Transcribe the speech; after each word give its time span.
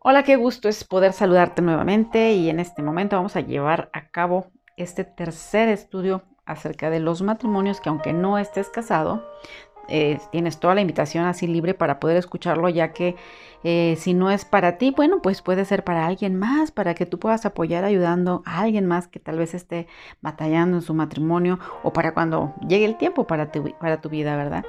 Hola, 0.00 0.22
qué 0.22 0.36
gusto 0.36 0.68
es 0.68 0.84
poder 0.84 1.12
saludarte 1.12 1.60
nuevamente 1.60 2.32
y 2.32 2.50
en 2.50 2.60
este 2.60 2.82
momento 2.82 3.16
vamos 3.16 3.34
a 3.34 3.40
llevar 3.40 3.90
a 3.92 4.10
cabo 4.10 4.46
este 4.76 5.02
tercer 5.02 5.68
estudio 5.68 6.22
acerca 6.46 6.88
de 6.88 7.00
los 7.00 7.20
matrimonios 7.20 7.80
que 7.80 7.88
aunque 7.88 8.12
no 8.12 8.38
estés 8.38 8.68
casado, 8.68 9.24
eh, 9.88 10.20
tienes 10.30 10.60
toda 10.60 10.76
la 10.76 10.82
invitación 10.82 11.24
así 11.24 11.48
libre 11.48 11.74
para 11.74 11.98
poder 11.98 12.16
escucharlo, 12.16 12.68
ya 12.68 12.92
que 12.92 13.16
eh, 13.64 13.96
si 13.98 14.14
no 14.14 14.30
es 14.30 14.44
para 14.44 14.78
ti, 14.78 14.94
bueno, 14.96 15.20
pues 15.20 15.42
puede 15.42 15.64
ser 15.64 15.82
para 15.82 16.06
alguien 16.06 16.36
más, 16.36 16.70
para 16.70 16.94
que 16.94 17.04
tú 17.04 17.18
puedas 17.18 17.44
apoyar 17.44 17.82
ayudando 17.82 18.44
a 18.46 18.60
alguien 18.60 18.86
más 18.86 19.08
que 19.08 19.18
tal 19.18 19.38
vez 19.38 19.52
esté 19.52 19.88
batallando 20.20 20.76
en 20.76 20.82
su 20.82 20.94
matrimonio 20.94 21.58
o 21.82 21.92
para 21.92 22.14
cuando 22.14 22.54
llegue 22.68 22.84
el 22.84 22.98
tiempo 22.98 23.26
para 23.26 23.50
tu, 23.50 23.76
para 23.80 24.00
tu 24.00 24.08
vida, 24.08 24.36
¿verdad? 24.36 24.64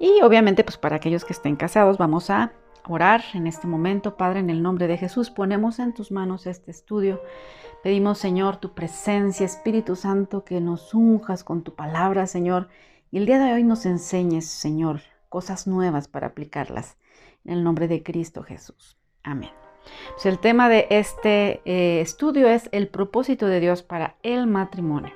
Y 0.00 0.22
obviamente, 0.22 0.64
pues 0.64 0.76
para 0.76 0.96
aquellos 0.96 1.24
que 1.24 1.34
estén 1.34 1.54
casados, 1.54 1.98
vamos 1.98 2.30
a 2.30 2.52
orar 2.88 3.22
en 3.34 3.46
este 3.46 3.66
momento, 3.66 4.16
Padre, 4.16 4.40
en 4.40 4.50
el 4.50 4.62
nombre 4.62 4.86
de 4.86 4.98
Jesús. 4.98 5.30
Ponemos 5.30 5.78
en 5.78 5.94
tus 5.94 6.10
manos 6.10 6.46
este 6.46 6.70
estudio. 6.70 7.20
Pedimos, 7.82 8.18
Señor, 8.18 8.56
tu 8.56 8.74
presencia, 8.74 9.46
Espíritu 9.46 9.96
Santo, 9.96 10.44
que 10.44 10.60
nos 10.60 10.94
unjas 10.94 11.44
con 11.44 11.62
tu 11.62 11.74
palabra, 11.74 12.26
Señor. 12.26 12.68
Y 13.10 13.18
el 13.18 13.26
día 13.26 13.38
de 13.38 13.52
hoy 13.52 13.64
nos 13.64 13.86
enseñes, 13.86 14.46
Señor, 14.46 15.00
cosas 15.28 15.66
nuevas 15.66 16.08
para 16.08 16.28
aplicarlas. 16.28 16.96
En 17.44 17.54
el 17.54 17.64
nombre 17.64 17.88
de 17.88 18.02
Cristo 18.02 18.42
Jesús. 18.42 18.96
Amén. 19.24 19.50
Pues 20.12 20.26
el 20.26 20.38
tema 20.38 20.68
de 20.68 20.86
este 20.90 21.60
eh, 21.64 22.00
estudio 22.00 22.48
es 22.48 22.68
el 22.72 22.88
propósito 22.88 23.46
de 23.46 23.58
Dios 23.60 23.82
para 23.82 24.16
el 24.22 24.46
matrimonio. 24.46 25.12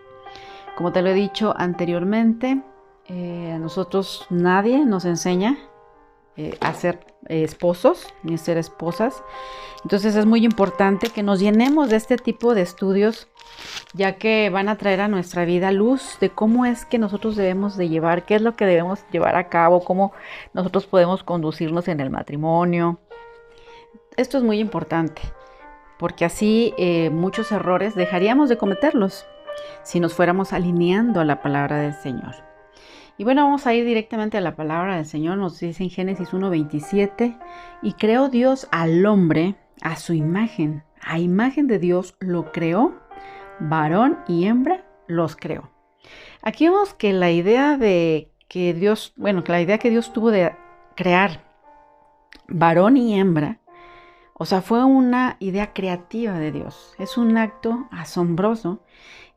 Como 0.77 0.93
te 0.93 1.03
lo 1.03 1.11
he 1.11 1.15
dicho 1.15 1.55
anteriormente, 1.57 2.63
eh, 3.07 3.53
a 3.55 3.59
nosotros 3.59 4.27
nadie 4.31 4.85
nos 4.85 5.05
enseña 5.05 5.57
eh, 6.37 6.57
a 6.61 6.75
ser 6.75 7.01
eh, 7.29 7.45
esposos 7.45 8.07
ni 8.23 8.37
ser 8.39 8.59
esposas. 8.59 9.23
Entonces 9.85 10.17
es 10.17 10.27
muy 10.27 10.45
importante 10.45 11.09
que 11.09 11.23
nos 11.23 11.41
llenemos 11.41 11.89
de 11.89 11.97
este 11.97 12.17
tipo 12.17 12.55
de 12.55 12.63
estudios, 12.63 13.29
ya 13.95 14.17
que 14.17 14.51
van 14.51 14.69
a 14.69 14.77
traer 14.77 15.01
a 15.01 15.09
nuestra 15.09 15.45
vida 15.45 15.73
luz 15.73 16.19
de 16.21 16.31
cómo 16.31 16.67
es 16.67 16.85
que 16.85 16.99
nosotros 16.99 17.37
debemos 17.37 17.77
de 17.77 17.89
llevar, 17.89 18.25
qué 18.25 18.35
es 18.35 18.43
lo 18.43 18.55
que 18.55 18.67
debemos 18.67 19.05
llevar 19.13 19.37
a 19.37 19.49
cabo, 19.49 19.85
cómo 19.85 20.13
nosotros 20.53 20.87
podemos 20.87 21.23
conducirnos 21.23 21.89
en 21.89 22.01
el 22.01 22.11
matrimonio. 22.11 22.99
Esto 24.17 24.39
es 24.39 24.45
muy 24.45 24.59
importante, 24.59 25.23
porque 25.99 26.25
así 26.25 26.75
eh, 26.79 27.11
muchos 27.11 27.53
errores 27.53 27.95
dejaríamos 27.95 28.49
de 28.49 28.59
cometerlos 28.59 29.25
si 29.83 30.01
nos 30.01 30.15
fuéramos 30.15 30.53
alineando 30.53 31.21
a 31.21 31.25
la 31.25 31.41
palabra 31.43 31.79
del 31.79 31.95
Señor. 31.95 32.35
Y 33.19 33.25
bueno, 33.25 33.45
vamos 33.45 33.67
a 33.67 33.75
ir 33.75 33.85
directamente 33.87 34.37
a 34.37 34.43
la 34.43 34.57
palabra 34.57 34.97
del 34.97 35.07
Señor. 35.07 35.39
Nos 35.39 35.59
dice 35.59 35.83
en 35.83 35.91
Génesis 35.91 36.31
1.27, 36.31 37.39
y 37.83 37.93
creó 37.95 38.29
Dios 38.29 38.69
al 38.71 39.07
hombre 39.07 39.57
a 39.81 39.97
su 39.97 40.13
imagen. 40.13 40.83
A 41.01 41.19
imagen 41.19 41.67
de 41.67 41.79
Dios 41.79 42.15
lo 42.21 42.53
creó, 42.53 42.95
varón 43.59 44.19
y 44.29 44.47
hembra 44.47 44.85
los 45.07 45.37
creó. 45.37 45.71
Aquí 46.43 46.69
vemos 46.69 46.95
que 46.95 47.13
la 47.13 47.31
idea 47.31 47.77
de 47.77 48.31
que 48.49 48.75
Dios, 48.75 49.15
bueno, 49.17 49.45
que 49.45 49.53
la 49.53 49.61
idea 49.61 49.79
que 49.79 49.91
Dios 49.91 50.13
tuvo 50.13 50.31
de 50.31 50.55
crear 50.95 51.45
varón 52.49 52.97
y 52.97 53.19
hembra, 53.19 53.61
o 54.39 54.45
sea, 54.45 54.61
fue 54.61 54.85
una 54.85 55.37
idea 55.39 55.73
creativa 55.73 56.39
de 56.39 56.53
Dios. 56.53 56.95
Es 56.99 57.17
un 57.17 57.39
acto 57.39 57.89
asombroso 57.91 58.81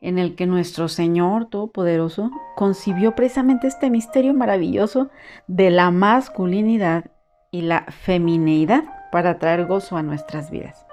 en 0.02 0.19
el 0.19 0.36
que 0.36 0.45
nuestro 0.45 0.89
Señor 0.89 1.45
Todopoderoso 1.45 2.31
concibió 2.58 3.16
precisamente 3.16 3.67
este 3.67 3.89
misterio 3.89 4.33
maravilloso 4.33 5.09
de 5.47 5.70
la 5.70 5.92
masculinidad 5.92 7.11
y 7.50 7.61
la 7.61 7.86
femineidad 7.89 8.83
para 9.11 9.39
traer 9.39 9.66
gozo 9.66 9.95
a 9.95 10.03
nuestras 10.03 10.52
vidas. 10.52 10.86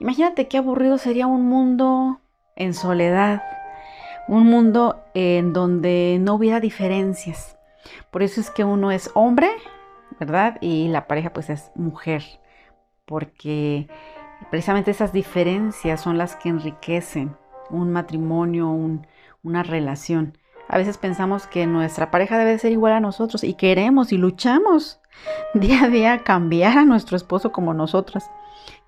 Imagínate 0.00 0.48
qué 0.48 0.58
aburrido 0.58 0.98
sería 0.98 1.28
un 1.28 1.48
mundo 1.48 2.20
en 2.56 2.74
soledad, 2.74 3.42
un 4.26 4.46
mundo 4.46 5.04
en 5.14 5.52
donde 5.52 6.18
no 6.20 6.34
hubiera 6.34 6.58
diferencias. 6.58 7.56
Por 8.10 8.24
eso 8.24 8.40
es 8.40 8.50
que 8.50 8.64
uno 8.64 8.90
es 8.90 9.10
hombre, 9.14 9.50
¿verdad? 10.18 10.58
Y 10.60 10.88
la 10.88 11.06
pareja 11.06 11.32
pues 11.32 11.50
es 11.50 11.70
mujer, 11.74 12.24
porque 13.04 13.88
precisamente 14.50 14.90
esas 14.90 15.12
diferencias 15.12 16.00
son 16.00 16.18
las 16.18 16.36
que 16.36 16.48
enriquecen 16.48 17.36
un 17.70 17.92
matrimonio, 17.92 18.70
una 19.42 19.62
relación. 19.62 20.38
A 20.68 20.78
veces 20.78 20.98
pensamos 20.98 21.46
que 21.46 21.66
nuestra 21.66 22.10
pareja 22.10 22.38
debe 22.38 22.58
ser 22.58 22.72
igual 22.72 22.94
a 22.94 23.00
nosotros 23.00 23.44
y 23.44 23.54
queremos 23.54 24.12
y 24.12 24.16
luchamos 24.16 25.00
día 25.54 25.84
a 25.84 25.88
día 25.88 26.18
cambiar 26.24 26.78
a 26.78 26.84
nuestro 26.84 27.16
esposo 27.16 27.52
como 27.52 27.74
nosotras 27.74 28.30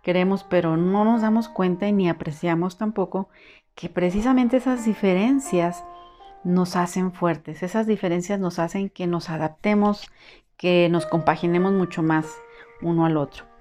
queremos, 0.02 0.44
pero 0.44 0.76
no 0.76 1.04
nos 1.04 1.22
damos 1.22 1.48
cuenta 1.48 1.88
y 1.88 1.92
ni 1.92 2.08
apreciamos 2.08 2.78
tampoco 2.78 3.28
que 3.74 3.88
precisamente 3.88 4.56
esas 4.56 4.84
diferencias 4.84 5.84
nos 6.44 6.76
hacen 6.76 7.12
fuertes, 7.12 7.64
esas 7.64 7.88
diferencias 7.88 8.38
nos 8.38 8.60
hacen 8.60 8.88
que 8.88 9.08
nos 9.08 9.30
adaptemos, 9.30 10.08
que 10.56 10.88
nos 10.90 11.06
compaginemos 11.06 11.72
mucho 11.72 12.04
más 12.04 12.26
uno 12.82 13.04
al 13.04 13.16
otro. 13.16 13.55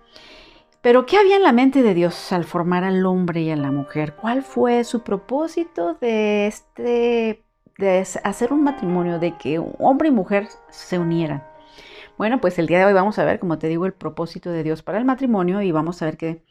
Pero 0.85 1.07
¿qué 1.07 1.17
había 1.17 1.37
en 1.37 1.41
la 1.41 1.51
mente 1.51 1.81
de 1.81 1.95
Dios 1.95 2.31
al 2.31 2.43
formar 2.43 2.83
al 2.83 3.07
hombre 3.07 3.41
y 3.41 3.49
a 3.49 3.55
la 3.55 3.71
mujer? 3.71 4.13
¿Cuál 4.13 4.43
fue 4.43 4.83
su 4.83 5.01
propósito 5.01 5.95
de 5.95 6.45
este 6.45 7.43
de 7.79 8.07
hacer 8.23 8.53
un 8.53 8.63
matrimonio, 8.63 9.17
de 9.17 9.35
que 9.35 9.57
hombre 9.79 10.09
y 10.09 10.11
mujer 10.11 10.47
se 10.69 10.99
unieran? 10.99 11.43
Bueno, 12.19 12.39
pues 12.39 12.59
el 12.59 12.67
día 12.67 12.77
de 12.77 12.85
hoy 12.85 12.93
vamos 12.93 13.17
a 13.17 13.25
ver, 13.25 13.39
como 13.39 13.57
te 13.57 13.67
digo, 13.67 13.87
el 13.87 13.93
propósito 13.93 14.51
de 14.51 14.61
Dios 14.61 14.83
para 14.83 14.99
el 14.99 15.05
matrimonio 15.05 15.63
y 15.63 15.71
vamos 15.71 16.03
a 16.03 16.05
ver 16.05 16.17
que 16.17 16.43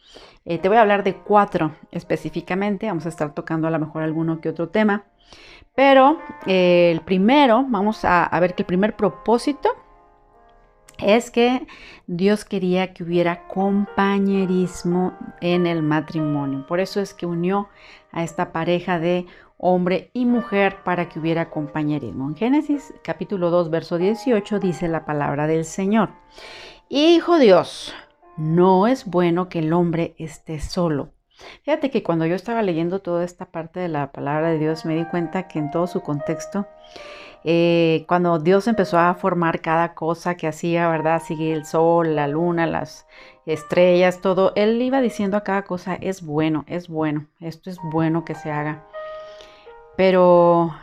eh, 0.44 0.58
te 0.58 0.68
voy 0.68 0.78
a 0.78 0.80
hablar 0.80 1.04
de 1.04 1.14
cuatro 1.14 1.76
específicamente. 1.92 2.88
Vamos 2.88 3.06
a 3.06 3.10
estar 3.10 3.34
tocando 3.34 3.68
a 3.68 3.70
lo 3.70 3.78
mejor 3.78 4.02
alguno 4.02 4.40
que 4.40 4.48
otro 4.48 4.68
tema. 4.68 5.04
Pero 5.76 6.18
eh, 6.44 6.90
el 6.90 7.02
primero, 7.02 7.64
vamos 7.68 8.04
a 8.04 8.36
ver 8.40 8.56
que 8.56 8.64
el 8.64 8.66
primer 8.66 8.96
propósito 8.96 9.83
es 10.98 11.30
que 11.30 11.66
Dios 12.06 12.44
quería 12.44 12.92
que 12.92 13.04
hubiera 13.04 13.46
compañerismo 13.48 15.16
en 15.40 15.66
el 15.66 15.82
matrimonio. 15.82 16.66
Por 16.66 16.80
eso 16.80 17.00
es 17.00 17.14
que 17.14 17.26
unió 17.26 17.68
a 18.12 18.22
esta 18.22 18.52
pareja 18.52 18.98
de 18.98 19.26
hombre 19.56 20.10
y 20.12 20.26
mujer 20.26 20.76
para 20.84 21.08
que 21.08 21.18
hubiera 21.18 21.50
compañerismo. 21.50 22.28
En 22.28 22.36
Génesis 22.36 22.92
capítulo 23.02 23.50
2, 23.50 23.70
verso 23.70 23.98
18 23.98 24.58
dice 24.60 24.88
la 24.88 25.04
palabra 25.04 25.46
del 25.46 25.64
Señor. 25.64 26.10
Hijo 26.88 27.38
Dios, 27.38 27.94
no 28.36 28.86
es 28.86 29.06
bueno 29.06 29.48
que 29.48 29.60
el 29.60 29.72
hombre 29.72 30.14
esté 30.18 30.60
solo. 30.60 31.12
Fíjate 31.62 31.90
que 31.90 32.02
cuando 32.02 32.26
yo 32.26 32.34
estaba 32.34 32.62
leyendo 32.62 33.00
toda 33.00 33.24
esta 33.24 33.46
parte 33.46 33.80
de 33.80 33.88
la 33.88 34.12
palabra 34.12 34.50
de 34.50 34.58
Dios 34.58 34.84
me 34.84 34.96
di 34.96 35.04
cuenta 35.06 35.48
que 35.48 35.58
en 35.58 35.70
todo 35.70 35.86
su 35.86 36.00
contexto 36.00 36.66
eh, 37.44 38.06
cuando 38.08 38.38
Dios 38.38 38.66
empezó 38.68 38.98
a 38.98 39.14
formar 39.14 39.60
cada 39.60 39.94
cosa 39.94 40.34
que 40.36 40.48
hacía, 40.48 40.88
¿verdad? 40.88 41.22
Sigue 41.22 41.52
el 41.52 41.66
sol, 41.66 42.16
la 42.16 42.26
luna, 42.26 42.66
las 42.66 43.06
estrellas, 43.44 44.20
todo, 44.22 44.52
Él 44.56 44.80
iba 44.80 45.02
diciendo 45.02 45.36
a 45.36 45.44
cada 45.44 45.62
cosa, 45.62 45.94
es 45.96 46.22
bueno, 46.22 46.64
es 46.66 46.88
bueno, 46.88 47.26
esto 47.40 47.68
es 47.68 47.78
bueno 47.82 48.24
que 48.24 48.34
se 48.34 48.50
haga. 48.50 48.84
Pero 49.96 50.74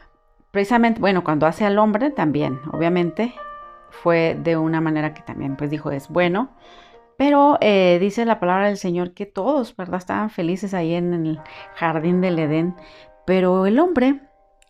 precisamente, 0.52 1.00
bueno, 1.00 1.24
cuando 1.24 1.48
hace 1.48 1.66
al 1.66 1.80
hombre 1.80 2.12
también, 2.12 2.60
obviamente, 2.72 3.34
fue 3.90 4.38
de 4.42 4.56
una 4.56 4.82
manera 4.82 5.14
que 5.16 5.24
también, 5.24 5.56
pues 5.56 5.70
dijo, 5.72 5.92
es 5.92 6.10
bueno. 6.10 6.52
Pero 7.18 7.58
eh, 7.62 7.98
dice 8.00 8.26
la 8.26 8.40
palabra 8.40 8.68
del 8.68 8.78
Señor 8.78 9.14
que 9.14 9.26
todos, 9.26 9.76
¿verdad? 9.76 9.98
Estaban 9.98 10.30
felices 10.30 10.74
ahí 10.74 10.94
en 10.94 11.14
el 11.14 11.40
jardín 11.76 12.22
del 12.22 12.40
Edén. 12.40 12.76
Pero 13.26 13.66
el 13.66 13.80
hombre 13.80 14.22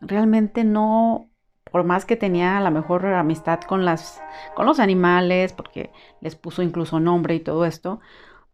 realmente 0.01 0.63
no 0.63 1.31
por 1.71 1.83
más 1.83 2.05
que 2.05 2.15
tenía 2.15 2.59
la 2.59 2.69
mejor 2.69 3.05
amistad 3.05 3.61
con, 3.61 3.85
las, 3.85 4.21
con 4.55 4.65
los 4.65 4.79
animales, 4.79 5.53
porque 5.53 5.91
les 6.19 6.35
puso 6.35 6.61
incluso 6.61 6.99
nombre 6.99 7.35
y 7.35 7.39
todo 7.39 7.65
esto, 7.65 7.99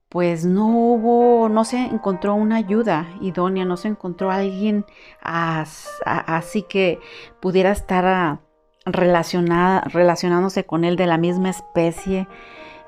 pues 0.10 0.46
no 0.46 0.68
hubo, 0.68 1.50
no 1.50 1.66
se 1.66 1.78
encontró 1.78 2.36
una 2.36 2.56
ayuda 2.56 3.08
idónea, 3.22 3.66
no 3.66 3.76
se 3.76 3.90
encontró 3.90 4.32
alguien 4.32 4.86
así 5.22 6.64
que 6.64 7.00
pudiera 7.42 7.72
estar 7.72 8.06
ah, 8.06 8.40
relacionada, 8.86 9.82
relacionándose 9.82 10.66
con 10.66 10.86
él 10.86 10.96
de 10.96 11.08
la 11.08 11.18
misma 11.18 11.50
especie. 11.50 12.28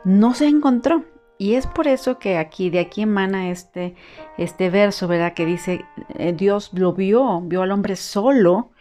No 0.05 0.33
se 0.33 0.47
encontró. 0.47 1.03
Y 1.37 1.55
es 1.55 1.67
por 1.67 1.87
eso 1.87 2.19
que 2.19 2.37
aquí, 2.37 2.69
de 2.69 2.79
aquí 2.79 3.03
emana 3.03 3.49
este, 3.49 3.95
este 4.37 4.69
verso, 4.69 5.07
¿verdad? 5.07 5.33
Que 5.33 5.45
dice, 5.45 5.85
eh, 6.15 6.33
Dios 6.33 6.71
lo 6.73 6.91
vio, 6.93 7.39
vio 7.41 7.61
al 7.61 7.71
hombre 7.71 7.95
solo, 7.95 8.71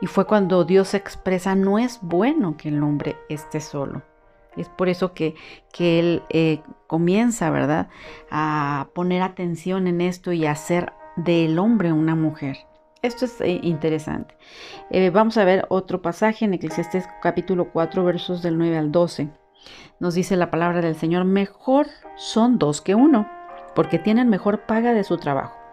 y 0.00 0.06
fue 0.06 0.26
cuando 0.26 0.64
Dios 0.64 0.94
expresa, 0.94 1.54
no 1.54 1.78
es 1.78 2.00
bueno 2.02 2.56
que 2.56 2.68
el 2.68 2.82
hombre 2.82 3.16
esté 3.28 3.60
solo. 3.60 4.02
Es 4.56 4.68
por 4.68 4.88
eso 4.88 5.12
que, 5.12 5.34
que 5.72 5.98
Él 5.98 6.22
eh, 6.30 6.60
comienza, 6.86 7.50
¿verdad?, 7.50 7.88
a 8.30 8.88
poner 8.94 9.22
atención 9.22 9.86
en 9.86 10.00
esto 10.00 10.32
y 10.32 10.46
a 10.46 10.52
hacer 10.52 10.92
del 11.16 11.58
hombre 11.58 11.92
una 11.92 12.14
mujer. 12.14 12.58
Esto 13.02 13.26
es 13.26 13.40
eh, 13.40 13.60
interesante. 13.62 14.34
vamos 15.12 15.36
a 15.36 15.44
ver 15.44 15.66
otro 15.68 16.00
pasaje 16.02 16.46
en 16.46 16.54
Eclesiastes 16.54 17.06
capítulo 17.22 17.70
4, 17.70 18.04
versos 18.04 18.42
del 18.42 18.58
9 18.58 18.78
al 18.78 18.92
12. 18.92 19.28
Nos 20.00 20.14
dice 20.14 20.36
la 20.36 20.50
palabra 20.50 20.80
del 20.80 20.96
Señor, 20.96 21.24
mejor 21.24 21.86
son 22.16 22.58
dos 22.58 22.80
que 22.80 22.94
uno, 22.94 23.28
porque 23.74 23.98
tienen 23.98 24.28
mejor 24.28 24.66
paga 24.66 24.92
de 24.92 25.04
su 25.04 25.18
trabajo. 25.18 25.65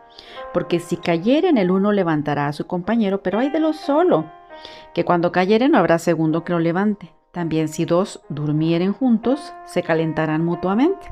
Porque 0.53 0.79
si 0.79 0.97
cayeren 0.97 1.57
el 1.57 1.71
uno 1.71 1.91
levantará 1.91 2.47
a 2.47 2.53
su 2.53 2.67
compañero, 2.67 3.23
pero 3.23 3.39
hay 3.39 3.49
de 3.49 3.59
lo 3.59 3.73
solo, 3.73 4.25
que 4.93 5.05
cuando 5.05 5.31
cayeren 5.31 5.71
no 5.71 5.77
habrá 5.77 5.99
segundo 5.99 6.43
que 6.43 6.53
lo 6.53 6.59
levante. 6.59 7.13
También 7.31 7.67
si 7.67 7.85
dos 7.85 8.21
durmieren 8.29 8.93
juntos, 8.93 9.53
se 9.65 9.81
calentarán 9.81 10.45
mutuamente. 10.45 11.11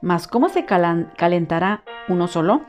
Mas 0.00 0.28
¿cómo 0.28 0.48
se 0.48 0.64
calentará 0.64 1.82
uno 2.08 2.28
solo? 2.28 2.62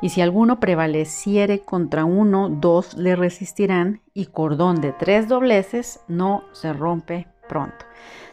Y 0.00 0.10
si 0.10 0.20
alguno 0.20 0.60
prevaleciere 0.60 1.60
contra 1.60 2.04
uno, 2.04 2.48
dos 2.48 2.94
le 2.94 3.16
resistirán, 3.16 4.00
y 4.14 4.26
cordón 4.26 4.80
de 4.80 4.92
tres 4.92 5.28
dobleces 5.28 6.00
no 6.06 6.44
se 6.52 6.72
rompe 6.72 7.26
pronto. 7.48 7.84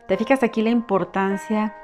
¿Te 0.08 0.18
fijas 0.18 0.44
aquí 0.44 0.62
la 0.62 0.70
importancia 0.70 1.76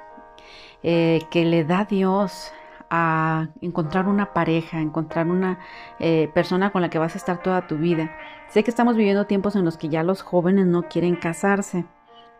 eh, 0.84 1.22
que 1.32 1.46
le 1.46 1.64
da 1.64 1.86
Dios 1.86 2.52
a 2.92 3.50
encontrar 3.62 4.08
una 4.08 4.34
pareja, 4.34 4.80
encontrar 4.80 5.28
una 5.28 5.60
eh, 6.00 6.30
persona 6.36 6.72
con 6.72 6.84
la 6.84 6.90
que 6.90 7.00
vas 7.00 7.16
a 7.16 7.18
estar 7.18 7.42
toda 7.42 7.66
tu 7.66 7.78
vida? 7.78 8.12
Sé 8.50 8.64
que 8.64 8.70
estamos 8.70 8.96
viviendo 8.96 9.26
tiempos 9.26 9.56
en 9.56 9.66
los 9.66 9.78
que 9.78 9.90
ya 9.90 10.04
los 10.04 10.22
jóvenes 10.22 10.68
no 10.68 10.84
quieren 10.84 11.16
casarse 11.16 11.86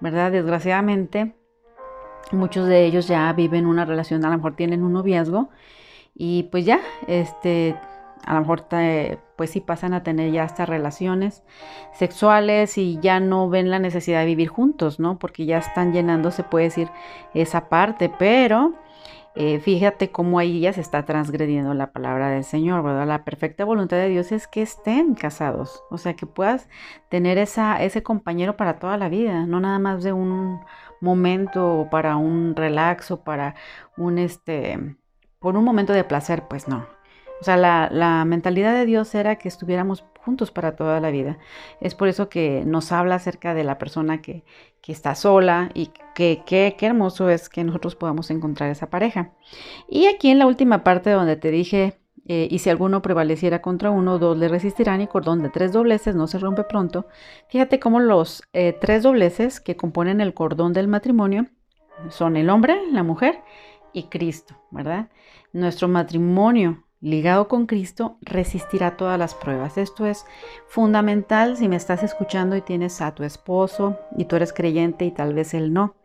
¿verdad? 0.02 0.32
Desgraciadamente, 0.32 1.36
muchos 2.32 2.68
de 2.68 2.86
ellos 2.86 3.08
ya 3.08 3.32
viven 3.32 3.66
una 3.66 3.86
relación, 3.86 4.26
a 4.26 4.30
lo 4.30 4.38
mejor 4.38 4.56
tienen 4.56 4.84
un 4.84 4.94
noviazgo 4.94 5.50
y 6.16 6.44
pues 6.52 6.66
ya, 6.66 6.82
este, 7.08 7.76
a 8.26 8.34
lo 8.34 8.42
mejor 8.42 8.66
pues 9.38 9.52
sí 9.52 9.62
pasan 9.62 9.94
a 9.94 10.04
tener 10.04 10.32
ya 10.32 10.44
estas 10.44 10.68
relaciones 10.68 11.44
sexuales 11.94 12.78
y 12.78 13.00
ya 13.00 13.20
no 13.20 13.48
ven 13.48 13.70
la 13.70 13.80
necesidad 13.80 14.22
de 14.22 14.26
vivir 14.26 14.50
juntos, 14.50 15.00
¿no? 15.00 15.20
Porque 15.20 15.46
ya 15.46 15.60
están 15.60 15.94
llenando, 15.94 16.32
se 16.32 16.44
puede 16.44 16.66
decir, 16.66 16.90
esa 17.36 17.70
parte, 17.70 18.12
pero 18.18 18.74
eh, 19.36 19.60
fíjate 19.60 20.12
cómo 20.12 20.40
ahí 20.40 20.60
ya 20.60 20.74
se 20.74 20.82
está 20.82 21.06
transgrediendo 21.06 21.74
la 21.74 21.92
palabra 21.94 22.30
del 22.30 22.44
Señor, 22.44 22.84
¿verdad? 22.84 23.08
La 23.08 23.24
perfecta 23.24 23.64
voluntad 23.64 23.98
de 23.98 24.10
Dios 24.10 24.32
es 24.32 24.48
que 24.48 24.62
estén 24.62 25.16
casados, 25.16 25.84
o 25.90 25.98
sea, 25.98 26.16
que 26.16 26.26
puedas 26.26 26.68
tener 27.10 27.38
esa, 27.38 27.82
ese 27.82 28.04
compañero 28.04 28.58
para 28.58 28.80
toda 28.80 28.98
la 28.98 29.08
vida, 29.10 29.46
no 29.46 29.60
nada 29.62 29.80
más 29.80 30.04
de 30.04 30.12
un 30.14 30.60
momento 31.00 31.88
para 31.92 32.18
un 32.18 32.56
relaxo, 32.56 33.24
para 33.24 33.56
un, 33.98 34.18
este, 34.20 34.98
por 35.40 35.56
un 35.56 35.64
momento 35.64 35.94
de 35.94 36.04
placer, 36.04 36.44
pues 36.50 36.68
no. 36.68 36.88
O 37.42 37.44
sea, 37.44 37.58
la, 37.58 38.24
mentalidad 38.26 38.74
de 38.74 38.86
Dios 38.86 39.14
era 39.16 39.38
que 39.38 39.48
estuviéramos 39.48 40.06
juntos 40.24 40.52
para 40.52 40.76
toda 40.76 41.00
la 41.00 41.10
vida. 41.10 41.40
Es 41.80 41.96
por 41.96 42.08
eso 42.08 42.30
que 42.30 42.64
nos 42.66 42.92
habla 42.92 43.16
acerca 43.16 43.54
de 43.54 43.64
la 43.64 43.78
persona 43.80 44.22
que, 44.22 44.44
está 44.88 45.16
sola 45.16 45.72
y 45.74 45.92
que 46.16 46.44
qué 46.46 46.76
hermoso 46.82 47.30
es 47.30 47.48
que 47.48 47.64
nosotros 47.64 47.96
podamos 47.96 48.30
encontrar 48.30 48.70
esa 48.70 48.90
pareja. 48.90 49.32
Y 49.88 50.08
aquí 50.08 50.30
en 50.30 50.38
la 50.38 50.48
última 50.48 50.84
parte 50.84 51.12
donde 51.12 51.38
te 51.38 51.50
dije, 51.50 51.98
eh, 52.28 52.48
y 52.52 52.60
si 52.60 52.70
alguno 52.70 53.02
prevaleciera 53.02 53.62
contra 53.62 53.90
uno, 53.90 54.20
dos 54.20 54.38
le 54.38 54.48
resistirán 54.48 55.02
y 55.02 55.08
cordón 55.08 55.42
de 55.42 55.50
tres 55.50 55.72
dobleces 55.72 56.16
no 56.16 56.28
se 56.28 56.38
rompe 56.40 56.64
pronto. 56.64 57.08
Fíjate 57.50 57.80
cómo 57.80 58.00
los 58.00 58.44
eh, 58.54 58.78
tres 58.80 59.04
dobleces 59.04 59.60
que 59.60 59.76
componen 59.76 60.22
el 60.22 60.34
cordón 60.34 60.74
del 60.74 60.88
matrimonio 60.88 61.48
son 62.10 62.38
el 62.38 62.50
hombre, 62.50 62.80
la 62.92 63.04
mujer 63.04 63.40
y 63.94 64.04
Cristo, 64.04 64.56
¿verdad? 64.70 65.10
Nuestro 65.54 65.88
matrimonio 65.88 66.84
ligado 67.02 67.48
con 67.48 67.66
Cristo, 67.66 68.18
resistirá 68.22 68.96
todas 68.96 69.18
las 69.20 69.34
pruebas. 69.34 69.78
Esto 69.78 70.06
es 70.06 70.26
fundamental 70.68 71.58
si 71.58 71.68
me 71.68 71.76
estás 71.76 72.04
escuchando 72.04 72.56
y 72.56 72.62
tienes 72.62 73.02
a 73.02 73.14
tu 73.14 73.24
esposo 73.24 74.00
y 74.18 74.26
tú 74.26 74.36
eres 74.36 74.54
creyente 74.54 75.06
y 75.06 75.12
tal 75.12 75.34
vez 75.34 75.54
él 75.54 75.74
no. 75.74 75.96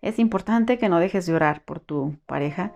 Es 0.00 0.18
importante 0.18 0.78
que 0.78 0.88
no 0.88 0.98
dejes 0.98 1.26
de 1.26 1.34
orar 1.34 1.64
por 1.64 1.80
tu 1.80 2.16
pareja, 2.26 2.72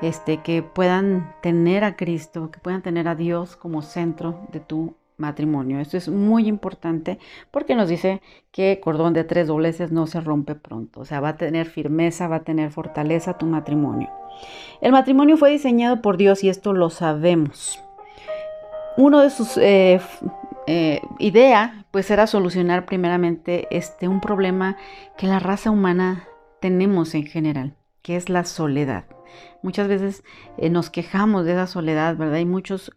este, 0.00 0.42
que 0.42 0.62
puedan 0.62 1.34
tener 1.40 1.84
a 1.84 1.96
Cristo, 1.96 2.50
que 2.50 2.58
puedan 2.58 2.82
tener 2.82 3.08
a 3.08 3.14
Dios 3.14 3.56
como 3.56 3.82
centro 3.82 4.46
de 4.50 4.60
tu 4.60 4.96
matrimonio. 5.22 5.80
Esto 5.80 5.96
es 5.96 6.08
muy 6.08 6.46
importante 6.46 7.18
porque 7.50 7.74
nos 7.74 7.88
dice 7.88 8.20
que 8.50 8.80
cordón 8.82 9.14
de 9.14 9.24
tres 9.24 9.46
dobleces 9.46 9.90
no 9.90 10.06
se 10.06 10.20
rompe 10.20 10.54
pronto. 10.54 11.00
O 11.00 11.04
sea, 11.06 11.20
va 11.20 11.30
a 11.30 11.36
tener 11.38 11.66
firmeza, 11.66 12.28
va 12.28 12.36
a 12.36 12.44
tener 12.44 12.70
fortaleza 12.70 13.38
tu 13.38 13.46
matrimonio. 13.46 14.10
El 14.80 14.92
matrimonio 14.92 15.36
fue 15.36 15.50
diseñado 15.50 16.02
por 16.02 16.16
Dios 16.16 16.44
y 16.44 16.48
esto 16.48 16.72
lo 16.72 16.90
sabemos. 16.90 17.82
Uno 18.96 19.20
de 19.20 19.30
sus 19.30 19.56
eh, 19.56 20.00
eh, 20.66 21.00
idea 21.18 21.86
pues 21.90 22.10
era 22.10 22.26
solucionar 22.26 22.84
primeramente 22.84 23.66
este 23.70 24.08
un 24.08 24.20
problema 24.20 24.76
que 25.16 25.26
la 25.26 25.38
raza 25.38 25.70
humana 25.70 26.28
tenemos 26.60 27.14
en 27.14 27.26
general, 27.26 27.74
que 28.02 28.16
es 28.16 28.28
la 28.28 28.44
soledad. 28.44 29.04
Muchas 29.62 29.88
veces 29.88 30.24
eh, 30.58 30.68
nos 30.68 30.90
quejamos 30.90 31.46
de 31.46 31.52
esa 31.52 31.66
soledad, 31.66 32.16
¿verdad? 32.16 32.38
Y 32.38 32.44
muchas 32.44 32.90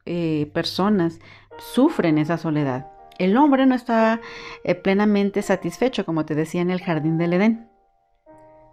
personas 0.53 1.19
sufren 1.57 2.17
esa 2.17 2.37
soledad. 2.37 2.87
El 3.17 3.37
hombre 3.37 3.65
no 3.65 3.75
está 3.75 4.19
eh, 4.63 4.75
plenamente 4.75 5.41
satisfecho, 5.41 6.05
como 6.05 6.25
te 6.25 6.35
decía, 6.35 6.61
en 6.61 6.71
el 6.71 6.81
jardín 6.81 7.17
del 7.17 7.33
Edén. 7.33 7.69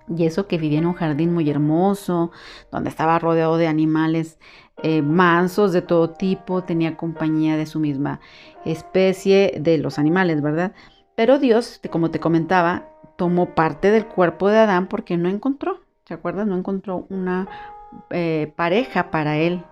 Y 0.08 0.26
eso 0.26 0.48
que 0.48 0.58
vivía 0.58 0.80
en 0.80 0.86
un 0.86 0.94
jardín 0.94 1.32
muy 1.32 1.48
hermoso, 1.48 2.32
donde 2.72 2.90
estaba 2.90 3.18
rodeado 3.18 3.56
de 3.56 3.68
animales 3.68 4.38
eh, 4.82 5.00
mansos 5.00 5.72
de 5.72 5.82
todo 5.82 6.10
tipo, 6.10 6.64
tenía 6.64 6.96
compañía 6.96 7.56
de 7.56 7.66
su 7.66 7.78
misma 7.78 8.20
especie, 8.64 9.54
de 9.60 9.78
los 9.78 9.98
animales, 9.98 10.42
¿verdad? 10.42 10.72
Pero 11.14 11.38
Dios, 11.38 11.80
como 11.90 12.10
te 12.10 12.18
comentaba, 12.18 12.88
tomó 13.16 13.54
parte 13.54 13.90
del 13.90 14.06
cuerpo 14.06 14.48
de 14.48 14.58
Adán 14.58 14.88
porque 14.88 15.16
no 15.16 15.28
encontró, 15.28 15.80
¿te 16.04 16.14
acuerdas? 16.14 16.46
No 16.46 16.56
encontró 16.56 17.06
una 17.10 17.48
eh, 18.10 18.52
pareja 18.56 19.10
para 19.10 19.36
él. 19.38 19.64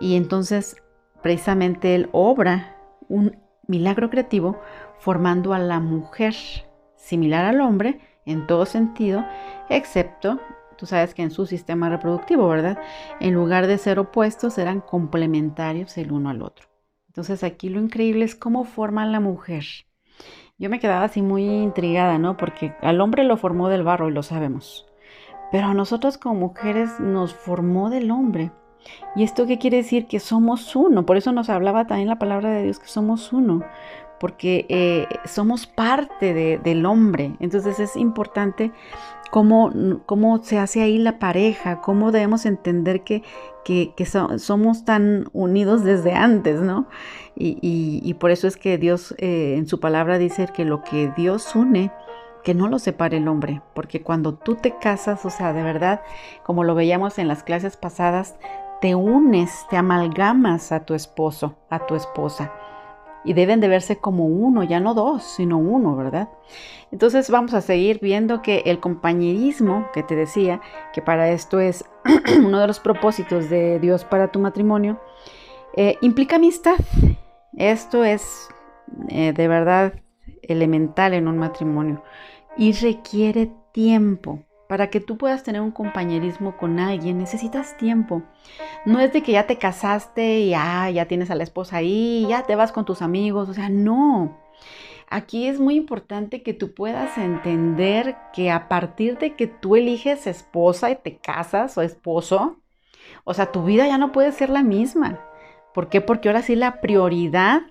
Y 0.00 0.16
entonces 0.16 0.76
precisamente 1.24 1.94
él 1.94 2.10
obra 2.12 2.76
un 3.08 3.38
milagro 3.66 4.10
creativo 4.10 4.60
formando 4.98 5.54
a 5.54 5.58
la 5.58 5.80
mujer 5.80 6.34
similar 6.96 7.46
al 7.46 7.62
hombre 7.62 7.98
en 8.26 8.46
todo 8.46 8.66
sentido, 8.66 9.24
excepto, 9.70 10.38
tú 10.76 10.84
sabes 10.84 11.14
que 11.14 11.22
en 11.22 11.30
su 11.30 11.46
sistema 11.46 11.88
reproductivo, 11.88 12.46
¿verdad? 12.46 12.78
En 13.20 13.32
lugar 13.32 13.66
de 13.66 13.78
ser 13.78 13.98
opuestos, 13.98 14.58
eran 14.58 14.82
complementarios 14.82 15.96
el 15.96 16.12
uno 16.12 16.28
al 16.28 16.42
otro. 16.42 16.68
Entonces 17.06 17.42
aquí 17.42 17.70
lo 17.70 17.80
increíble 17.80 18.26
es 18.26 18.34
cómo 18.34 18.64
forman 18.64 19.10
la 19.10 19.20
mujer. 19.20 19.64
Yo 20.58 20.68
me 20.68 20.78
quedaba 20.78 21.04
así 21.04 21.22
muy 21.22 21.44
intrigada, 21.44 22.18
¿no? 22.18 22.36
Porque 22.36 22.74
al 22.82 23.00
hombre 23.00 23.24
lo 23.24 23.38
formó 23.38 23.70
del 23.70 23.82
barro 23.82 24.10
y 24.10 24.12
lo 24.12 24.22
sabemos. 24.22 24.86
Pero 25.50 25.68
a 25.68 25.74
nosotros 25.74 26.18
como 26.18 26.34
mujeres 26.34 27.00
nos 27.00 27.32
formó 27.32 27.88
del 27.88 28.10
hombre. 28.10 28.52
¿Y 29.16 29.22
esto 29.22 29.46
qué 29.46 29.58
quiere 29.58 29.78
decir? 29.78 30.06
Que 30.06 30.20
somos 30.20 30.74
uno. 30.76 31.06
Por 31.06 31.16
eso 31.16 31.32
nos 31.32 31.48
hablaba 31.48 31.86
también 31.86 32.08
la 32.08 32.18
palabra 32.18 32.50
de 32.50 32.64
Dios 32.64 32.78
que 32.78 32.88
somos 32.88 33.32
uno, 33.32 33.62
porque 34.18 34.66
eh, 34.68 35.06
somos 35.24 35.66
parte 35.66 36.34
del 36.62 36.86
hombre. 36.86 37.32
Entonces 37.40 37.78
es 37.80 37.96
importante 37.96 38.72
cómo, 39.30 39.72
cómo, 40.06 40.42
se 40.42 40.58
hace 40.58 40.82
ahí 40.82 40.98
la 40.98 41.18
pareja, 41.18 41.80
cómo 41.80 42.12
debemos 42.12 42.46
entender 42.46 43.02
que, 43.02 43.22
que, 43.64 44.06
somos 44.38 44.84
tan 44.84 45.26
unidos 45.32 45.82
desde 45.82 46.12
antes, 46.12 46.60
¿no? 46.60 46.86
Y, 47.36 48.14
por 48.20 48.30
eso 48.30 48.46
es 48.46 48.56
que 48.56 48.78
Dios 48.78 49.14
eh, 49.18 49.56
en 49.56 49.66
su 49.66 49.80
palabra 49.80 50.18
dice 50.18 50.48
que 50.54 50.64
lo 50.64 50.82
que 50.84 51.10
Dios 51.16 51.54
une, 51.56 51.90
que 52.44 52.54
no 52.54 52.68
lo 52.68 52.78
separe 52.78 53.16
el 53.16 53.26
hombre, 53.26 53.62
porque 53.74 54.02
cuando 54.02 54.34
tú 54.34 54.54
te 54.54 54.76
casas, 54.78 55.24
o 55.24 55.30
sea, 55.30 55.52
de 55.52 55.62
verdad, 55.62 56.02
como 56.44 56.62
lo 56.62 56.74
veíamos 56.74 57.18
en 57.18 57.26
las 57.26 57.42
clases 57.42 57.76
pasadas, 57.76 58.36
te 58.80 58.94
unes, 58.94 59.66
te 59.70 59.76
amalgamas 59.76 60.72
a 60.72 60.84
tu 60.84 60.94
esposo, 60.94 61.56
a 61.70 61.86
tu 61.86 61.94
esposa. 61.94 62.52
Y 63.24 63.32
deben 63.32 63.60
de 63.60 63.68
verse 63.68 63.96
como 63.96 64.26
uno, 64.26 64.64
ya 64.64 64.80
no 64.80 64.92
dos, 64.92 65.22
sino 65.22 65.56
uno, 65.58 65.96
¿verdad? 65.96 66.28
Entonces 66.92 67.30
vamos 67.30 67.54
a 67.54 67.62
seguir 67.62 67.98
viendo 68.00 68.42
que 68.42 68.62
el 68.66 68.80
compañerismo, 68.80 69.88
que 69.94 70.02
te 70.02 70.14
decía, 70.14 70.60
que 70.92 71.00
para 71.00 71.30
esto 71.30 71.58
es 71.58 71.84
uno 72.38 72.60
de 72.60 72.66
los 72.66 72.80
propósitos 72.80 73.48
de 73.48 73.80
Dios 73.80 74.04
para 74.04 74.30
tu 74.30 74.38
matrimonio, 74.38 75.00
eh, 75.76 75.96
implica 76.02 76.36
amistad. 76.36 76.76
Esto 77.56 78.04
es 78.04 78.48
eh, 79.08 79.32
de 79.32 79.48
verdad 79.48 79.94
elemental 80.42 81.14
en 81.14 81.28
un 81.28 81.38
matrimonio 81.38 82.02
y 82.56 82.72
requiere 82.72 83.50
tiempo. 83.72 84.40
Para 84.68 84.88
que 84.88 85.00
tú 85.00 85.18
puedas 85.18 85.42
tener 85.42 85.60
un 85.60 85.70
compañerismo 85.70 86.56
con 86.56 86.78
alguien 86.78 87.18
necesitas 87.18 87.76
tiempo. 87.76 88.22
No 88.86 89.00
es 89.00 89.12
de 89.12 89.22
que 89.22 89.32
ya 89.32 89.46
te 89.46 89.58
casaste 89.58 90.40
y 90.40 90.54
ah, 90.54 90.90
ya 90.90 91.06
tienes 91.06 91.30
a 91.30 91.34
la 91.34 91.44
esposa 91.44 91.76
ahí, 91.78 92.26
ya 92.28 92.44
te 92.44 92.56
vas 92.56 92.72
con 92.72 92.84
tus 92.84 93.02
amigos, 93.02 93.48
o 93.48 93.54
sea, 93.54 93.68
no. 93.68 94.38
Aquí 95.08 95.46
es 95.46 95.60
muy 95.60 95.76
importante 95.76 96.42
que 96.42 96.54
tú 96.54 96.74
puedas 96.74 97.18
entender 97.18 98.16
que 98.32 98.50
a 98.50 98.68
partir 98.68 99.18
de 99.18 99.36
que 99.36 99.46
tú 99.46 99.76
eliges 99.76 100.26
esposa 100.26 100.90
y 100.90 100.96
te 100.96 101.18
casas 101.18 101.76
o 101.76 101.82
esposo, 101.82 102.60
o 103.24 103.34
sea, 103.34 103.52
tu 103.52 103.64
vida 103.64 103.86
ya 103.86 103.98
no 103.98 104.12
puede 104.12 104.32
ser 104.32 104.50
la 104.50 104.62
misma. 104.62 105.20
¿Por 105.74 105.88
qué? 105.88 106.00
Porque 106.00 106.28
ahora 106.28 106.42
sí 106.42 106.56
la 106.56 106.80
prioridad, 106.80 107.62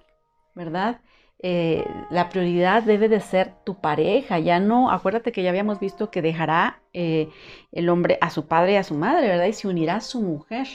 ¿verdad? 0.56 1.02
Eh, 1.46 1.86
la 2.10 2.30
prioridad 2.30 2.84
debe 2.84 3.10
de 3.10 3.20
ser 3.20 3.54
tu 3.66 3.76
pareja. 3.76 4.40
Ya 4.40 4.62
no, 4.62 4.90
acuérdate 4.90 5.34
que 5.34 5.44
ya 5.44 5.50
habíamos 5.50 5.78
visto 5.78 6.10
que 6.10 6.22
dejará 6.22 6.82
eh, 6.94 7.28
el 7.74 7.90
hombre 7.90 8.18
a 8.22 8.30
su 8.30 8.48
padre 8.48 8.74
y 8.74 8.76
a 8.78 8.84
su 8.84 8.96
madre, 8.96 9.28
¿verdad? 9.28 9.48
Y 9.48 9.54
se 9.54 9.68
unirá 9.68 9.98
a 9.98 10.02
su 10.02 10.22
mujer. 10.22 10.68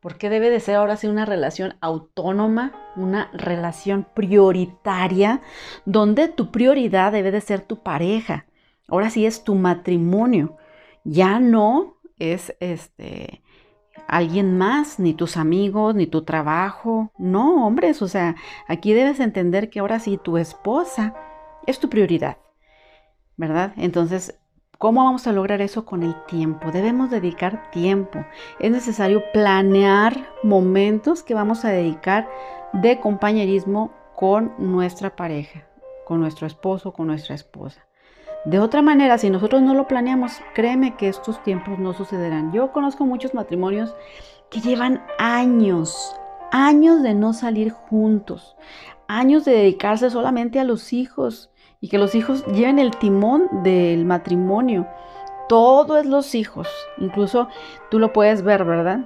porque 0.00 0.28
debe 0.30 0.50
de 0.50 0.58
ser 0.60 0.76
ahora 0.76 0.96
sí 0.96 1.06
una 1.06 1.24
relación 1.24 1.76
autónoma, 1.80 2.72
una 2.96 3.30
relación 3.32 4.04
prioritaria, 4.14 5.40
donde 5.84 6.26
tu 6.28 6.50
prioridad 6.50 7.12
debe 7.12 7.30
de 7.30 7.40
ser 7.40 7.60
tu 7.60 7.82
pareja. 7.84 8.46
Ahora 8.88 9.10
sí 9.10 9.26
es 9.26 9.44
tu 9.44 9.54
matrimonio. 9.54 10.56
Ya 11.04 11.38
no 11.40 11.98
es 12.18 12.54
este 12.60 13.41
alguien 14.12 14.58
más, 14.58 14.98
ni 14.98 15.14
tus 15.14 15.38
amigos, 15.38 15.94
ni 15.94 16.06
tu 16.06 16.22
trabajo. 16.22 17.10
No, 17.18 17.66
hombres, 17.66 18.02
o 18.02 18.08
sea, 18.08 18.36
aquí 18.68 18.92
debes 18.92 19.20
entender 19.20 19.70
que 19.70 19.80
ahora 19.80 19.98
sí 19.98 20.18
tu 20.22 20.36
esposa 20.36 21.14
es 21.66 21.80
tu 21.80 21.88
prioridad. 21.88 22.36
¿Verdad? 23.36 23.72
Entonces, 23.76 24.38
¿Cómo 24.78 25.04
vamos 25.04 25.28
a 25.28 25.32
lograr 25.32 25.60
eso 25.60 25.84
con 25.84 26.02
el 26.02 26.12
tiempo? 26.26 26.72
Debemos 26.72 27.08
dedicar 27.08 27.70
tiempo. 27.70 28.24
Es 28.58 28.72
necesario 28.72 29.22
planear 29.32 30.28
momentos 30.42 31.22
que 31.22 31.34
vamos 31.34 31.64
a 31.64 31.68
dedicar 31.68 32.28
de 32.72 32.98
compañerismo 32.98 33.92
con 34.16 34.52
nuestra 34.58 35.14
pareja, 35.14 35.68
con 36.04 36.18
nuestro 36.18 36.48
esposo, 36.48 36.92
con 36.92 37.06
nuestra 37.06 37.36
esposa. 37.36 37.86
De 38.44 38.58
otra 38.58 38.82
manera, 38.82 39.18
si 39.18 39.30
nosotros 39.30 39.62
no 39.62 39.72
lo 39.74 39.86
planeamos, 39.86 40.40
créeme 40.54 40.96
que 40.96 41.08
estos 41.08 41.42
tiempos 41.44 41.78
no 41.78 41.92
sucederán. 41.92 42.52
Yo 42.52 42.72
conozco 42.72 43.06
muchos 43.06 43.34
matrimonios 43.34 43.94
que 44.50 44.60
llevan 44.60 45.00
años, 45.18 46.16
años 46.50 47.02
de 47.02 47.14
no 47.14 47.34
salir 47.34 47.70
juntos, 47.70 48.56
años 49.06 49.44
de 49.44 49.52
dedicarse 49.52 50.10
solamente 50.10 50.58
a 50.58 50.64
los 50.64 50.92
hijos, 50.92 51.50
y 51.80 51.88
que 51.88 51.98
los 51.98 52.14
hijos 52.14 52.44
lleven 52.46 52.78
el 52.78 52.96
timón 52.96 53.48
del 53.62 54.04
matrimonio. 54.04 54.88
Todo 55.48 55.98
es 55.98 56.06
los 56.06 56.34
hijos. 56.34 56.68
Incluso 56.98 57.48
tú 57.90 57.98
lo 57.98 58.12
puedes 58.12 58.42
ver, 58.42 58.64
¿verdad? 58.64 59.00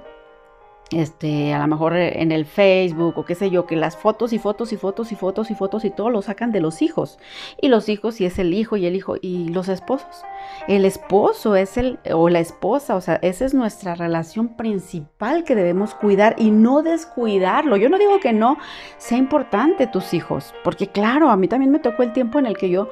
Este, 0.93 1.53
a 1.53 1.59
lo 1.59 1.67
mejor 1.67 1.97
en 1.97 2.31
el 2.31 2.45
Facebook 2.45 3.15
o 3.19 3.25
qué 3.25 3.35
sé 3.35 3.51
yo, 3.51 3.67
que 3.67 3.75
las 3.75 3.97
fotos 3.97 4.33
y 4.33 4.39
fotos 4.39 4.73
y 4.73 4.77
fotos 4.77 5.11
y 5.11 5.17
fotos 5.17 5.51
y 5.51 5.55
fotos 5.55 5.85
y 5.85 5.91
todo 5.91 6.11
lo 6.11 6.23
sacan 6.23 6.53
de 6.53 6.61
los 6.61 6.81
hijos. 6.81 7.19
Y 7.61 7.69
los 7.69 7.89
hijos, 7.89 8.21
y 8.21 8.27
es 8.27 8.39
el 8.39 8.55
hijo 8.55 8.77
y 8.77 8.87
el 8.87 8.95
hijo, 8.95 9.17
y 9.21 9.49
los 9.49 9.69
esposos. 9.69 10.23
El 10.69 10.85
esposo 10.85 11.57
es 11.57 11.77
el, 11.77 11.99
o 12.13 12.29
la 12.29 12.39
esposa, 12.39 12.95
o 12.95 13.01
sea, 13.01 13.17
esa 13.23 13.45
es 13.45 13.55
nuestra 13.55 13.95
relación 13.95 14.57
principal 14.57 15.45
que 15.45 15.57
debemos 15.57 15.95
cuidar 15.95 16.37
y 16.39 16.51
no 16.51 16.83
descuidarlo. 16.83 17.77
Yo 17.77 17.89
no 17.89 17.99
digo 17.99 18.21
que 18.21 18.33
no 18.33 18.57
sea 18.99 19.19
importante 19.19 19.89
tus 19.89 20.15
hijos, 20.15 20.55
porque 20.63 20.87
claro, 20.87 21.31
a 21.31 21.37
mí 21.37 21.49
también 21.49 21.73
me 21.73 21.81
tocó 21.81 22.05
el 22.05 22.13
tiempo 22.13 22.39
en 22.39 22.47
el 22.47 22.57
que 22.57 22.71
yo 22.71 22.89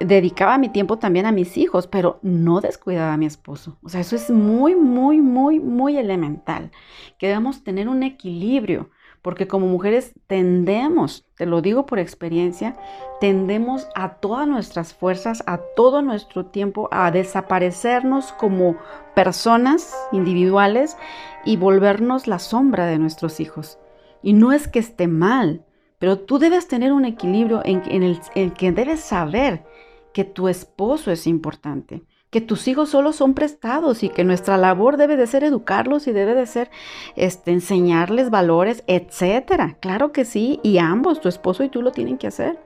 dedicaba 0.00 0.58
mi 0.58 0.68
tiempo 0.68 0.98
también 0.98 1.26
a 1.26 1.32
mis 1.32 1.56
hijos, 1.56 1.86
pero 1.86 2.18
no 2.22 2.60
descuidaba 2.60 3.12
a 3.12 3.16
mi 3.16 3.26
esposo. 3.26 3.78
O 3.82 3.88
sea, 3.88 4.00
eso 4.00 4.16
es 4.16 4.30
muy, 4.30 4.74
muy, 4.74 5.20
muy, 5.20 5.60
muy 5.60 5.96
elemental, 5.96 6.70
que 7.18 7.28
debemos 7.28 7.64
tener 7.64 7.88
un 7.88 8.02
equilibrio, 8.02 8.90
porque 9.22 9.48
como 9.48 9.66
mujeres 9.66 10.12
tendemos, 10.26 11.26
te 11.36 11.46
lo 11.46 11.60
digo 11.60 11.86
por 11.86 11.98
experiencia, 11.98 12.76
tendemos 13.20 13.88
a 13.94 14.14
todas 14.14 14.46
nuestras 14.46 14.94
fuerzas, 14.94 15.42
a 15.46 15.58
todo 15.76 16.02
nuestro 16.02 16.46
tiempo, 16.46 16.88
a 16.92 17.10
desaparecernos 17.10 18.32
como 18.32 18.76
personas 19.14 19.94
individuales 20.12 20.96
y 21.44 21.56
volvernos 21.56 22.26
la 22.26 22.38
sombra 22.38 22.86
de 22.86 22.98
nuestros 22.98 23.40
hijos. 23.40 23.78
Y 24.22 24.32
no 24.32 24.52
es 24.52 24.68
que 24.68 24.78
esté 24.78 25.08
mal, 25.08 25.64
pero 25.98 26.18
tú 26.20 26.38
debes 26.38 26.68
tener 26.68 26.92
un 26.92 27.04
equilibrio 27.04 27.60
en, 27.64 27.82
el, 28.02 28.20
en 28.34 28.50
que 28.52 28.70
debes 28.70 29.00
saber 29.00 29.64
que 30.12 30.24
tu 30.24 30.48
esposo 30.48 31.10
es 31.10 31.26
importante, 31.26 32.02
que 32.30 32.40
tus 32.40 32.68
hijos 32.68 32.90
solo 32.90 33.12
son 33.12 33.34
prestados 33.34 34.02
y 34.02 34.08
que 34.08 34.24
nuestra 34.24 34.56
labor 34.56 34.96
debe 34.96 35.16
de 35.16 35.26
ser 35.26 35.44
educarlos 35.44 36.06
y 36.06 36.12
debe 36.12 36.34
de 36.34 36.46
ser 36.46 36.70
este, 37.16 37.52
enseñarles 37.52 38.30
valores, 38.30 38.84
etcétera. 38.86 39.78
Claro 39.80 40.12
que 40.12 40.24
sí, 40.24 40.60
y 40.62 40.78
ambos, 40.78 41.20
tu 41.20 41.28
esposo 41.28 41.64
y 41.64 41.68
tú 41.68 41.82
lo 41.82 41.92
tienen 41.92 42.18
que 42.18 42.26
hacer. 42.26 42.58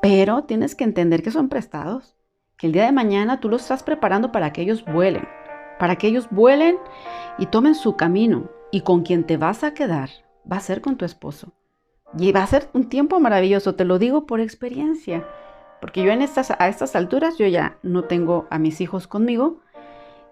Pero 0.00 0.44
tienes 0.44 0.74
que 0.74 0.84
entender 0.84 1.22
que 1.22 1.32
son 1.32 1.48
prestados, 1.48 2.14
que 2.56 2.68
el 2.68 2.72
día 2.72 2.84
de 2.84 2.92
mañana 2.92 3.40
tú 3.40 3.48
los 3.48 3.62
estás 3.62 3.82
preparando 3.82 4.30
para 4.30 4.52
que 4.52 4.62
ellos 4.62 4.84
vuelen, 4.84 5.26
para 5.78 5.96
que 5.96 6.06
ellos 6.06 6.28
vuelen 6.30 6.76
y 7.36 7.46
tomen 7.46 7.74
su 7.74 7.96
camino. 7.96 8.50
Y 8.70 8.82
con 8.82 9.02
quien 9.02 9.24
te 9.24 9.38
vas 9.38 9.64
a 9.64 9.74
quedar 9.74 10.10
va 10.50 10.58
a 10.58 10.60
ser 10.60 10.82
con 10.82 10.96
tu 10.96 11.04
esposo. 11.04 11.52
Y 12.16 12.32
va 12.32 12.42
a 12.42 12.46
ser 12.46 12.68
un 12.74 12.88
tiempo 12.88 13.18
maravilloso, 13.18 13.74
te 13.74 13.84
lo 13.84 13.98
digo 13.98 14.26
por 14.26 14.40
experiencia. 14.40 15.26
Porque 15.80 16.02
yo 16.02 16.10
en 16.10 16.22
estas, 16.22 16.50
a 16.50 16.68
estas 16.68 16.96
alturas 16.96 17.38
yo 17.38 17.46
ya 17.46 17.78
no 17.82 18.04
tengo 18.04 18.46
a 18.50 18.58
mis 18.58 18.80
hijos 18.80 19.06
conmigo 19.06 19.60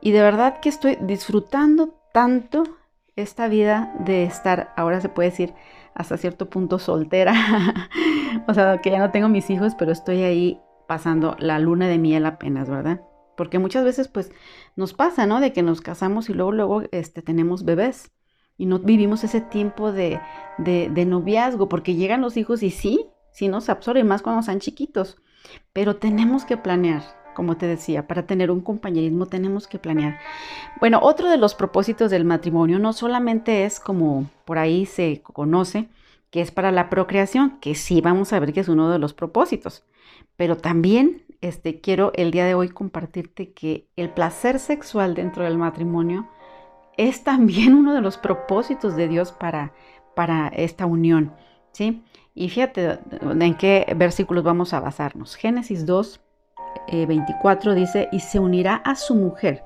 y 0.01 0.13
de 0.13 0.23
verdad 0.23 0.61
que 0.61 0.69
estoy 0.69 0.99
disfrutando 1.01 1.95
tanto 2.13 2.65
esta 3.17 3.49
vida 3.49 3.95
de 4.01 4.25
estar, 4.25 4.73
ahora 4.77 5.01
se 5.01 5.09
puede 5.09 5.31
decir, 5.31 5.55
hasta 5.95 6.19
cierto 6.19 6.51
punto 6.51 6.79
soltera. 6.79 7.35
o 8.47 8.55
sea, 8.55 8.81
que 8.81 8.91
ya 8.91 8.99
no 8.99 9.11
tengo 9.11 9.29
mis 9.29 9.49
hijos, 9.51 9.75
pero 9.75 9.93
estoy 9.93 10.23
ahí 10.23 10.61
pasando 10.87 11.37
la 11.39 11.59
luna 11.59 11.89
de 11.89 11.99
miel 11.99 12.27
apenas, 12.27 12.69
¿verdad? 12.69 13.01
Porque 13.37 13.59
muchas 13.59 13.85
veces 13.85 14.09
pues 14.09 14.31
nos 14.77 14.95
pasa, 14.95 15.27
¿no? 15.27 15.41
De 15.41 15.53
que 15.53 15.63
nos 15.63 15.81
casamos 15.81 16.29
y 16.29 16.35
luego, 16.35 16.53
luego 16.53 16.83
este, 16.93 17.23
tenemos 17.23 17.65
bebés 17.65 18.13
y 18.59 18.67
no 18.67 18.79
vivimos 18.79 19.25
ese 19.25 19.41
tiempo 19.41 19.93
de, 19.93 20.21
de, 20.59 21.05
noviazgo, 21.05 21.69
porque 21.69 21.95
llegan 21.95 22.23
los 22.23 22.37
hijos 22.37 22.63
y 22.63 22.71
sí, 22.71 23.07
sí 23.33 23.49
nos 23.49 23.69
absorben 23.69 24.07
más 24.07 24.23
cuando 24.23 24.41
están 24.41 24.61
chiquitos. 24.61 25.19
Pero 25.73 25.97
tenemos 25.97 26.45
que 26.45 26.57
planear, 26.57 27.03
como 27.35 27.57
te 27.57 27.67
decía, 27.67 28.07
para 28.07 28.27
tener 28.27 28.51
un 28.51 28.61
compañerismo 28.61 29.27
tenemos 29.27 29.67
que 29.67 29.79
planear. 29.79 30.19
Bueno, 30.81 31.01
otro 31.03 31.29
de 31.29 31.37
los 31.37 31.55
propósitos 31.55 32.11
del 32.11 32.25
matrimonio 32.25 32.79
no 32.79 32.93
solamente 32.93 33.65
es 33.65 33.81
como 33.81 34.29
por 34.45 34.59
ahí 34.59 34.87
se 34.87 35.23
conoce, 35.23 35.89
que 36.31 36.41
es 36.41 36.51
para 36.51 36.73
la 36.73 36.91
procreación, 36.91 37.59
que 37.61 37.75
sí 37.75 38.01
vamos 38.01 38.33
a 38.33 38.41
ver 38.41 38.53
que 38.53 38.61
es 38.61 38.69
uno 38.69 38.91
de 38.91 38.99
los 38.99 39.15
propósitos, 39.15 39.85
pero 40.37 40.57
también 40.57 41.25
este, 41.41 41.81
quiero 41.81 42.13
el 42.15 42.31
día 42.31 42.45
de 42.47 42.55
hoy 42.55 42.69
compartirte 42.69 43.53
que 43.53 43.89
el 43.97 44.11
placer 44.11 44.59
sexual 44.59 45.15
dentro 45.15 45.45
del 45.45 45.59
matrimonio 45.59 46.29
es 46.97 47.25
también 47.25 47.75
uno 47.75 47.95
de 47.95 48.01
los 48.01 48.17
propósitos 48.17 48.97
de 48.97 49.09
Dios 49.09 49.33
para, 49.33 49.73
para 50.15 50.49
esta 50.49 50.87
unión, 50.87 51.33
¿sí? 51.73 52.03
Y 52.39 52.51
fíjate 52.51 52.99
en 53.23 53.55
qué 53.55 53.91
versículos 53.97 54.45
vamos 54.45 54.75
a 54.75 54.81
basarnos. 54.81 55.37
Génesis 55.37 55.87
2, 55.87 56.21
24 56.93 57.73
eh, 57.73 57.75
dice, 57.75 58.09
y 58.13 58.21
se 58.21 58.39
unirá 58.39 58.77
a 58.85 58.95
su 58.95 59.15
mujer 59.15 59.65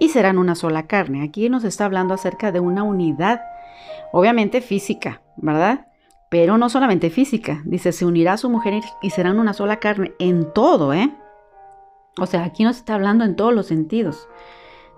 y 0.00 0.08
serán 0.08 0.38
una 0.38 0.54
sola 0.54 0.86
carne. 0.86 1.22
Aquí 1.22 1.50
nos 1.50 1.62
está 1.62 1.84
hablando 1.84 2.14
acerca 2.14 2.52
de 2.52 2.60
una 2.60 2.84
unidad, 2.84 3.42
obviamente 4.12 4.62
física, 4.62 5.20
¿verdad? 5.36 5.88
Pero 6.30 6.56
no 6.56 6.70
solamente 6.70 7.10
física. 7.10 7.60
Dice, 7.66 7.92
se 7.92 8.06
unirá 8.06 8.32
a 8.32 8.38
su 8.38 8.48
mujer 8.48 8.82
y 9.02 9.10
serán 9.10 9.38
una 9.38 9.52
sola 9.52 9.76
carne 9.76 10.14
en 10.18 10.54
todo, 10.54 10.94
¿eh? 10.94 11.14
O 12.18 12.24
sea, 12.24 12.44
aquí 12.44 12.64
nos 12.64 12.78
está 12.78 12.94
hablando 12.94 13.24
en 13.24 13.36
todos 13.36 13.52
los 13.52 13.66
sentidos. 13.66 14.26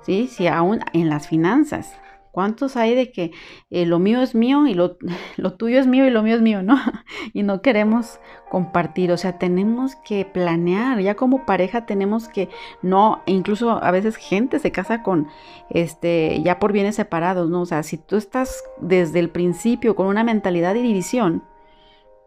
¿Sí? 0.02 0.28
Sí, 0.28 0.46
aún 0.46 0.78
en 0.92 1.08
las 1.08 1.26
finanzas. 1.26 1.98
¿Cuántos 2.32 2.76
hay 2.76 2.94
de 2.94 3.10
que 3.10 3.32
eh, 3.70 3.86
lo 3.86 3.98
mío 3.98 4.20
es 4.20 4.34
mío 4.34 4.66
y 4.66 4.74
lo, 4.74 4.96
lo, 5.36 5.54
tuyo 5.54 5.78
es 5.78 5.86
mío 5.86 6.06
y 6.06 6.10
lo 6.10 6.22
mío 6.22 6.36
es 6.36 6.42
mío, 6.42 6.62
¿no? 6.62 6.76
y 7.32 7.42
no 7.42 7.62
queremos 7.62 8.20
compartir, 8.50 9.12
o 9.12 9.16
sea, 9.16 9.38
tenemos 9.38 9.96
que 9.96 10.24
planear, 10.24 11.00
ya 11.00 11.14
como 11.14 11.44
pareja 11.44 11.86
tenemos 11.86 12.28
que, 12.28 12.48
no, 12.82 13.22
incluso 13.26 13.82
a 13.82 13.90
veces 13.90 14.16
gente 14.16 14.58
se 14.58 14.72
casa 14.72 15.02
con, 15.02 15.28
este, 15.70 16.40
ya 16.42 16.58
por 16.58 16.72
bienes 16.72 16.96
separados, 16.96 17.50
¿no? 17.50 17.62
O 17.62 17.66
sea, 17.66 17.82
si 17.82 17.98
tú 17.98 18.16
estás 18.16 18.62
desde 18.80 19.18
el 19.18 19.30
principio 19.30 19.94
con 19.94 20.06
una 20.06 20.24
mentalidad 20.24 20.74
de 20.74 20.82
división, 20.82 21.42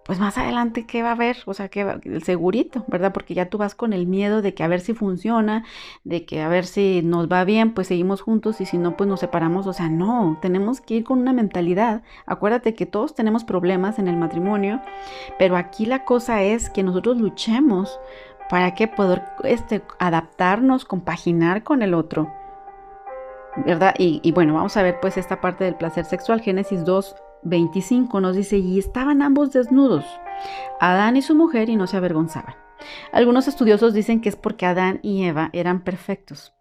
pues 0.03 0.20
más 0.20 0.38
adelante, 0.38 0.86
¿qué 0.88 1.03
va 1.03 1.10
a 1.10 1.13
haber? 1.13 1.38
O 1.46 1.53
sea, 1.53 1.70
que 1.70 1.81
el 2.03 2.24
segurito, 2.24 2.84
¿verdad? 2.88 3.13
Porque 3.13 3.36
ya 3.36 3.50
tú 3.50 3.58
vas 3.58 3.75
con 3.75 3.93
el 3.93 4.08
miedo 4.08 4.41
de 4.41 4.53
que 4.53 4.63
a 4.63 4.67
ver 4.67 4.81
si 4.81 4.93
funciona, 4.93 5.63
de 6.03 6.25
que 6.25 6.41
a 6.41 6.48
ver 6.48 6.65
si 6.65 7.01
nos 7.03 7.31
va 7.31 7.43
bien, 7.43 7.74
pues 7.74 7.88
seguimos 7.88 8.22
juntos 8.22 8.62
y 8.62 8.65
si 8.65 8.77
no, 8.77 8.98
pues 8.98 9.08
nos 9.08 9.20
separamos. 9.20 9.67
O 9.67 9.74
sea, 9.74 9.89
no, 9.89 10.39
tenemos 10.41 10.81
que 10.81 10.96
ir 10.96 11.03
con 11.03 11.20
una 11.20 11.34
mentalidad. 11.34 12.01
Acuérdate 12.25 12.74
que 12.74 12.88
todos 12.88 13.13
tenemos 13.13 13.43
problemas 13.43 14.00
en 14.00 14.08
el 14.08 14.17
matrimonio, 14.17 14.81
pero 15.38 15.55
aquí 15.55 15.86
la 15.86 16.03
cosa 16.03 16.41
es 16.41 16.70
que 16.72 16.84
nosotros 16.84 17.17
luchemos 17.17 18.00
para 18.50 18.74
que 18.74 18.88
poder 18.88 19.24
este, 19.43 19.84
adaptarnos, 20.00 20.84
compaginar 20.84 21.63
con 21.63 21.84
el 21.84 21.93
otro. 21.93 22.34
¿Verdad? 23.65 23.93
Y, 23.98 24.20
y 24.24 24.31
bueno, 24.31 24.55
vamos 24.55 24.77
a 24.77 24.81
ver 24.81 25.00
pues 25.00 25.17
esta 25.17 25.41
parte 25.41 25.63
del 25.63 25.75
placer 25.75 26.05
sexual, 26.05 26.41
Génesis 26.41 26.86
2, 26.86 27.15
25 27.43 28.21
nos 28.21 28.36
dice, 28.36 28.57
y 28.57 28.79
estaban 28.79 29.21
ambos 29.21 29.51
desnudos, 29.51 30.05
Adán 30.79 31.17
y 31.17 31.21
su 31.21 31.36
mujer, 31.36 31.69
y 31.69 31.75
no 31.75 31.88
se 31.88 31.98
avergonzaban. 31.98 32.55
Algunos 33.12 33.48
estudiosos 33.48 33.93
dicen 33.93 34.21
que 34.21 34.29
es 34.29 34.36
porque 34.36 34.65
Adán 34.65 35.00
y 35.03 35.24
Eva 35.24 35.50
eran 35.53 35.83
perfectos 35.83 36.53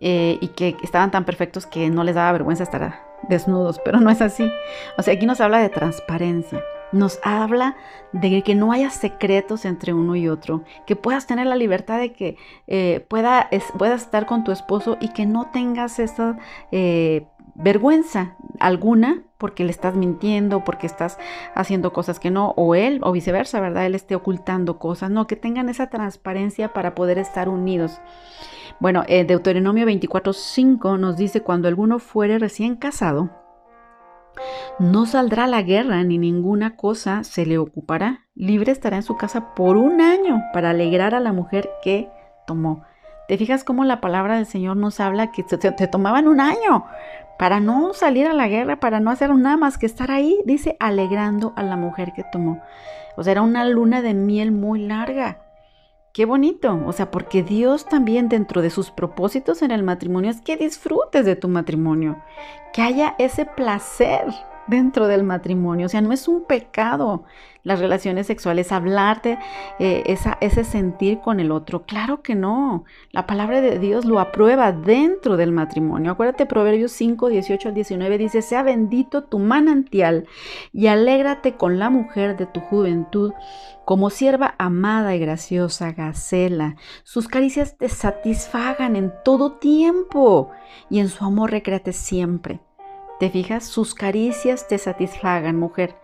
eh, 0.00 0.38
y 0.40 0.48
que 0.48 0.76
estaban 0.82 1.10
tan 1.10 1.24
perfectos 1.24 1.66
que 1.66 1.90
no 1.90 2.04
les 2.04 2.14
daba 2.14 2.32
vergüenza 2.32 2.62
estar 2.62 3.02
desnudos, 3.28 3.80
pero 3.84 4.00
no 4.00 4.10
es 4.10 4.22
así. 4.22 4.50
O 4.96 5.02
sea, 5.02 5.14
aquí 5.14 5.26
nos 5.26 5.40
habla 5.40 5.58
de 5.58 5.68
transparencia. 5.68 6.62
Nos 6.90 7.20
habla 7.22 7.76
de 8.12 8.42
que 8.42 8.54
no 8.54 8.72
haya 8.72 8.88
secretos 8.88 9.66
entre 9.66 9.92
uno 9.92 10.16
y 10.16 10.28
otro, 10.28 10.64
que 10.86 10.96
puedas 10.96 11.26
tener 11.26 11.46
la 11.46 11.56
libertad 11.56 11.98
de 11.98 12.14
que 12.14 12.38
eh, 12.66 13.04
pueda, 13.08 13.50
puedas 13.76 14.02
estar 14.02 14.24
con 14.24 14.42
tu 14.42 14.52
esposo 14.52 14.96
y 14.98 15.12
que 15.12 15.26
no 15.26 15.50
tengas 15.50 15.98
esa 15.98 16.38
eh, 16.72 17.26
vergüenza 17.58 18.36
alguna 18.60 19.22
porque 19.36 19.64
le 19.64 19.70
estás 19.70 19.94
mintiendo, 19.94 20.64
porque 20.64 20.86
estás 20.86 21.18
haciendo 21.54 21.92
cosas 21.92 22.18
que 22.18 22.30
no, 22.30 22.54
o 22.56 22.74
él, 22.74 23.00
o 23.02 23.12
viceversa, 23.12 23.60
¿verdad? 23.60 23.86
Él 23.86 23.94
esté 23.94 24.16
ocultando 24.16 24.78
cosas, 24.78 25.10
no, 25.10 25.26
que 25.26 25.36
tengan 25.36 25.68
esa 25.68 25.88
transparencia 25.90 26.72
para 26.72 26.94
poder 26.94 27.18
estar 27.18 27.48
unidos. 27.48 28.00
Bueno, 28.80 29.04
eh, 29.06 29.24
Deuteronomio 29.24 29.86
24:5 29.86 30.98
nos 30.98 31.16
dice, 31.16 31.42
cuando 31.42 31.68
alguno 31.68 31.98
fuere 31.98 32.38
recién 32.38 32.76
casado, 32.76 33.30
no 34.78 35.06
saldrá 35.06 35.44
a 35.44 35.48
la 35.48 35.62
guerra 35.62 36.02
ni 36.04 36.18
ninguna 36.18 36.76
cosa 36.76 37.24
se 37.24 37.44
le 37.44 37.58
ocupará. 37.58 38.26
Libre 38.34 38.70
estará 38.70 38.96
en 38.96 39.02
su 39.02 39.16
casa 39.16 39.54
por 39.54 39.76
un 39.76 40.00
año 40.00 40.42
para 40.52 40.70
alegrar 40.70 41.14
a 41.14 41.20
la 41.20 41.32
mujer 41.32 41.68
que 41.82 42.08
tomó. 42.46 42.84
¿Te 43.28 43.36
fijas 43.36 43.62
cómo 43.62 43.84
la 43.84 44.00
palabra 44.00 44.36
del 44.36 44.46
Señor 44.46 44.78
nos 44.78 45.00
habla 45.00 45.30
que 45.32 45.42
te, 45.42 45.86
tomaban 45.86 46.26
un 46.28 46.40
año 46.40 46.86
para 47.38 47.60
no 47.60 47.92
salir 47.92 48.26
a 48.26 48.32
la 48.32 48.48
guerra, 48.48 48.80
para 48.80 49.00
no 49.00 49.10
hacer 49.10 49.34
nada 49.34 49.58
más 49.58 49.76
que 49.76 49.84
estar 49.84 50.10
ahí? 50.10 50.40
Dice, 50.46 50.78
alegrando 50.80 51.52
a 51.54 51.62
la 51.62 51.76
mujer 51.76 52.14
que 52.14 52.24
tomó. 52.32 52.62
O 53.18 53.22
sea, 53.22 53.32
era 53.32 53.42
una 53.42 53.66
luna 53.66 54.00
de 54.00 54.14
miel 54.14 54.50
muy 54.50 54.80
larga. 54.80 55.42
Qué 56.14 56.24
bonito, 56.24 56.82
o 56.86 56.92
sea, 56.94 57.10
porque 57.10 57.42
Dios 57.42 57.84
también 57.84 58.30
dentro 58.30 58.62
de 58.62 58.70
sus 58.70 58.90
propósitos 58.90 59.60
en 59.60 59.72
el 59.72 59.82
matrimonio 59.82 60.30
es 60.30 60.40
que 60.40 60.56
disfrutes 60.56 61.26
de 61.26 61.36
tu 61.36 61.48
matrimonio, 61.48 62.16
que 62.72 62.80
haya 62.80 63.14
ese 63.18 63.44
placer 63.44 64.24
dentro 64.68 65.06
del 65.06 65.24
matrimonio. 65.24 65.86
O 65.86 65.88
sea, 65.88 66.00
no 66.00 66.12
es 66.12 66.28
un 66.28 66.44
pecado 66.44 67.24
las 67.68 67.80
relaciones 67.80 68.26
sexuales, 68.26 68.72
hablarte, 68.72 69.38
eh, 69.78 70.16
ese 70.40 70.64
sentir 70.64 71.20
con 71.20 71.38
el 71.38 71.50
otro. 71.50 71.82
Claro 71.84 72.22
que 72.22 72.34
no. 72.34 72.84
La 73.10 73.26
palabra 73.26 73.60
de 73.60 73.78
Dios 73.78 74.06
lo 74.06 74.20
aprueba 74.20 74.72
dentro 74.72 75.36
del 75.36 75.52
matrimonio. 75.52 76.12
Acuérdate, 76.12 76.46
Proverbios 76.46 76.92
5, 76.92 77.28
18 77.28 77.68
al 77.68 77.74
19 77.74 78.18
dice, 78.18 78.40
sea 78.40 78.62
bendito 78.62 79.24
tu 79.24 79.38
manantial 79.38 80.26
y 80.72 80.86
alégrate 80.86 81.56
con 81.56 81.78
la 81.78 81.90
mujer 81.90 82.38
de 82.38 82.46
tu 82.46 82.60
juventud 82.60 83.32
como 83.84 84.10
sierva 84.10 84.54
amada 84.58 85.14
y 85.14 85.18
graciosa, 85.18 85.92
Gacela. 85.92 86.76
Sus 87.04 87.28
caricias 87.28 87.76
te 87.76 87.88
satisfagan 87.88 88.96
en 88.96 89.12
todo 89.24 89.58
tiempo 89.58 90.50
y 90.88 91.00
en 91.00 91.08
su 91.08 91.24
amor 91.24 91.50
recréate 91.50 91.92
siempre. 91.92 92.60
¿Te 93.18 93.30
fijas? 93.30 93.64
Sus 93.64 93.94
caricias 93.94 94.68
te 94.68 94.78
satisfagan, 94.78 95.56
mujer. 95.56 95.96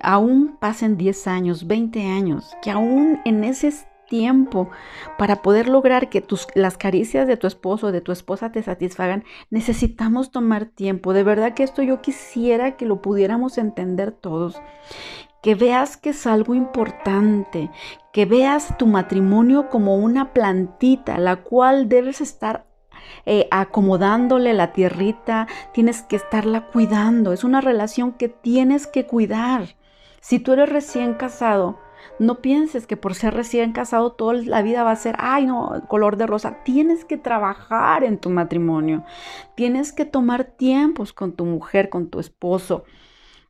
Aún 0.00 0.56
pasen 0.58 0.96
10 0.96 1.26
años, 1.26 1.66
20 1.66 2.06
años, 2.06 2.54
que 2.62 2.70
aún 2.70 3.20
en 3.24 3.44
ese 3.44 3.72
tiempo 4.08 4.70
para 5.18 5.42
poder 5.42 5.68
lograr 5.68 6.08
que 6.08 6.24
las 6.54 6.78
caricias 6.78 7.26
de 7.26 7.36
tu 7.36 7.46
esposo 7.46 7.88
o 7.88 7.92
de 7.92 8.00
tu 8.00 8.12
esposa 8.12 8.52
te 8.52 8.62
satisfagan, 8.62 9.24
necesitamos 9.50 10.30
tomar 10.30 10.66
tiempo. 10.66 11.12
De 11.12 11.22
verdad 11.22 11.54
que 11.54 11.62
esto 11.62 11.82
yo 11.82 12.00
quisiera 12.00 12.76
que 12.76 12.86
lo 12.86 13.02
pudiéramos 13.02 13.58
entender 13.58 14.12
todos. 14.12 14.60
Que 15.42 15.54
veas 15.54 15.96
que 15.96 16.10
es 16.10 16.26
algo 16.26 16.54
importante, 16.54 17.70
que 18.12 18.24
veas 18.24 18.76
tu 18.78 18.86
matrimonio 18.86 19.68
como 19.68 19.96
una 19.96 20.32
plantita, 20.32 21.18
la 21.18 21.36
cual 21.36 21.88
debes 21.88 22.20
estar 22.20 22.66
eh, 23.24 23.48
acomodándole 23.50 24.54
la 24.54 24.72
tierrita, 24.72 25.46
tienes 25.72 26.02
que 26.02 26.16
estarla 26.16 26.66
cuidando. 26.66 27.32
Es 27.32 27.44
una 27.44 27.60
relación 27.60 28.12
que 28.12 28.28
tienes 28.28 28.86
que 28.86 29.06
cuidar. 29.06 29.76
Si 30.20 30.38
tú 30.38 30.52
eres 30.52 30.68
recién 30.68 31.14
casado, 31.14 31.78
no 32.18 32.36
pienses 32.36 32.86
que 32.86 32.96
por 32.96 33.14
ser 33.14 33.34
recién 33.34 33.72
casado 33.72 34.12
toda 34.12 34.34
la 34.34 34.62
vida 34.62 34.82
va 34.84 34.90
a 34.90 34.96
ser, 34.96 35.16
ay 35.18 35.46
no, 35.46 35.82
color 35.88 36.16
de 36.16 36.26
rosa. 36.26 36.62
Tienes 36.64 37.04
que 37.04 37.16
trabajar 37.16 38.04
en 38.04 38.18
tu 38.18 38.30
matrimonio. 38.30 39.04
Tienes 39.54 39.92
que 39.92 40.04
tomar 40.04 40.44
tiempos 40.44 41.12
con 41.12 41.32
tu 41.32 41.44
mujer, 41.44 41.90
con 41.90 42.08
tu 42.08 42.20
esposo. 42.20 42.84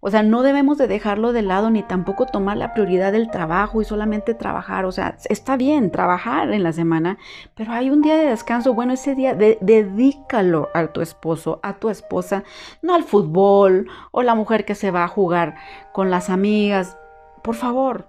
O 0.07 0.11
sea, 0.13 0.23
no 0.23 0.45
debemos 0.45 0.79
de 0.79 0.87
dejarlo 0.87 1.33
de 1.33 1.43
lado 1.43 1.69
ni 1.69 1.83
tampoco 1.83 2.27
tomar 2.27 2.57
la 2.57 2.73
prioridad 2.75 3.11
del 3.11 3.29
trabajo 3.29 3.83
y 3.83 3.85
solamente 3.85 4.35
trabajar. 4.35 4.85
O 4.85 4.93
sea, 4.93 5.17
está 5.29 5.57
bien 5.57 5.91
trabajar 5.91 6.53
en 6.53 6.63
la 6.63 6.73
semana, 6.73 7.19
pero 7.57 7.73
hay 7.73 7.91
un 7.91 8.03
día 8.03 8.17
de 8.17 8.27
descanso. 8.27 8.73
Bueno, 8.73 8.93
ese 8.93 9.17
día 9.17 9.35
dedícalo 9.35 10.69
a 10.75 10.87
tu 10.87 11.01
esposo, 11.01 11.59
a 11.65 11.81
tu 11.81 11.91
esposa, 11.91 12.45
no 12.83 12.95
al 12.95 13.03
fútbol 13.03 13.89
o 14.13 14.23
la 14.23 14.37
mujer 14.37 14.65
que 14.65 14.77
se 14.77 14.93
va 14.93 15.03
a 15.03 15.09
jugar 15.09 15.57
con 15.93 16.09
las 16.09 16.31
amigas. 16.31 16.97
Por 17.43 17.57
favor, 17.57 18.07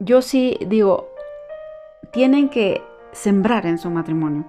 yo 0.00 0.22
sí 0.22 0.58
digo, 0.66 1.08
tienen 2.12 2.48
que 2.48 2.82
sembrar 3.12 3.64
en 3.64 3.78
su 3.78 3.90
matrimonio. 3.90 4.46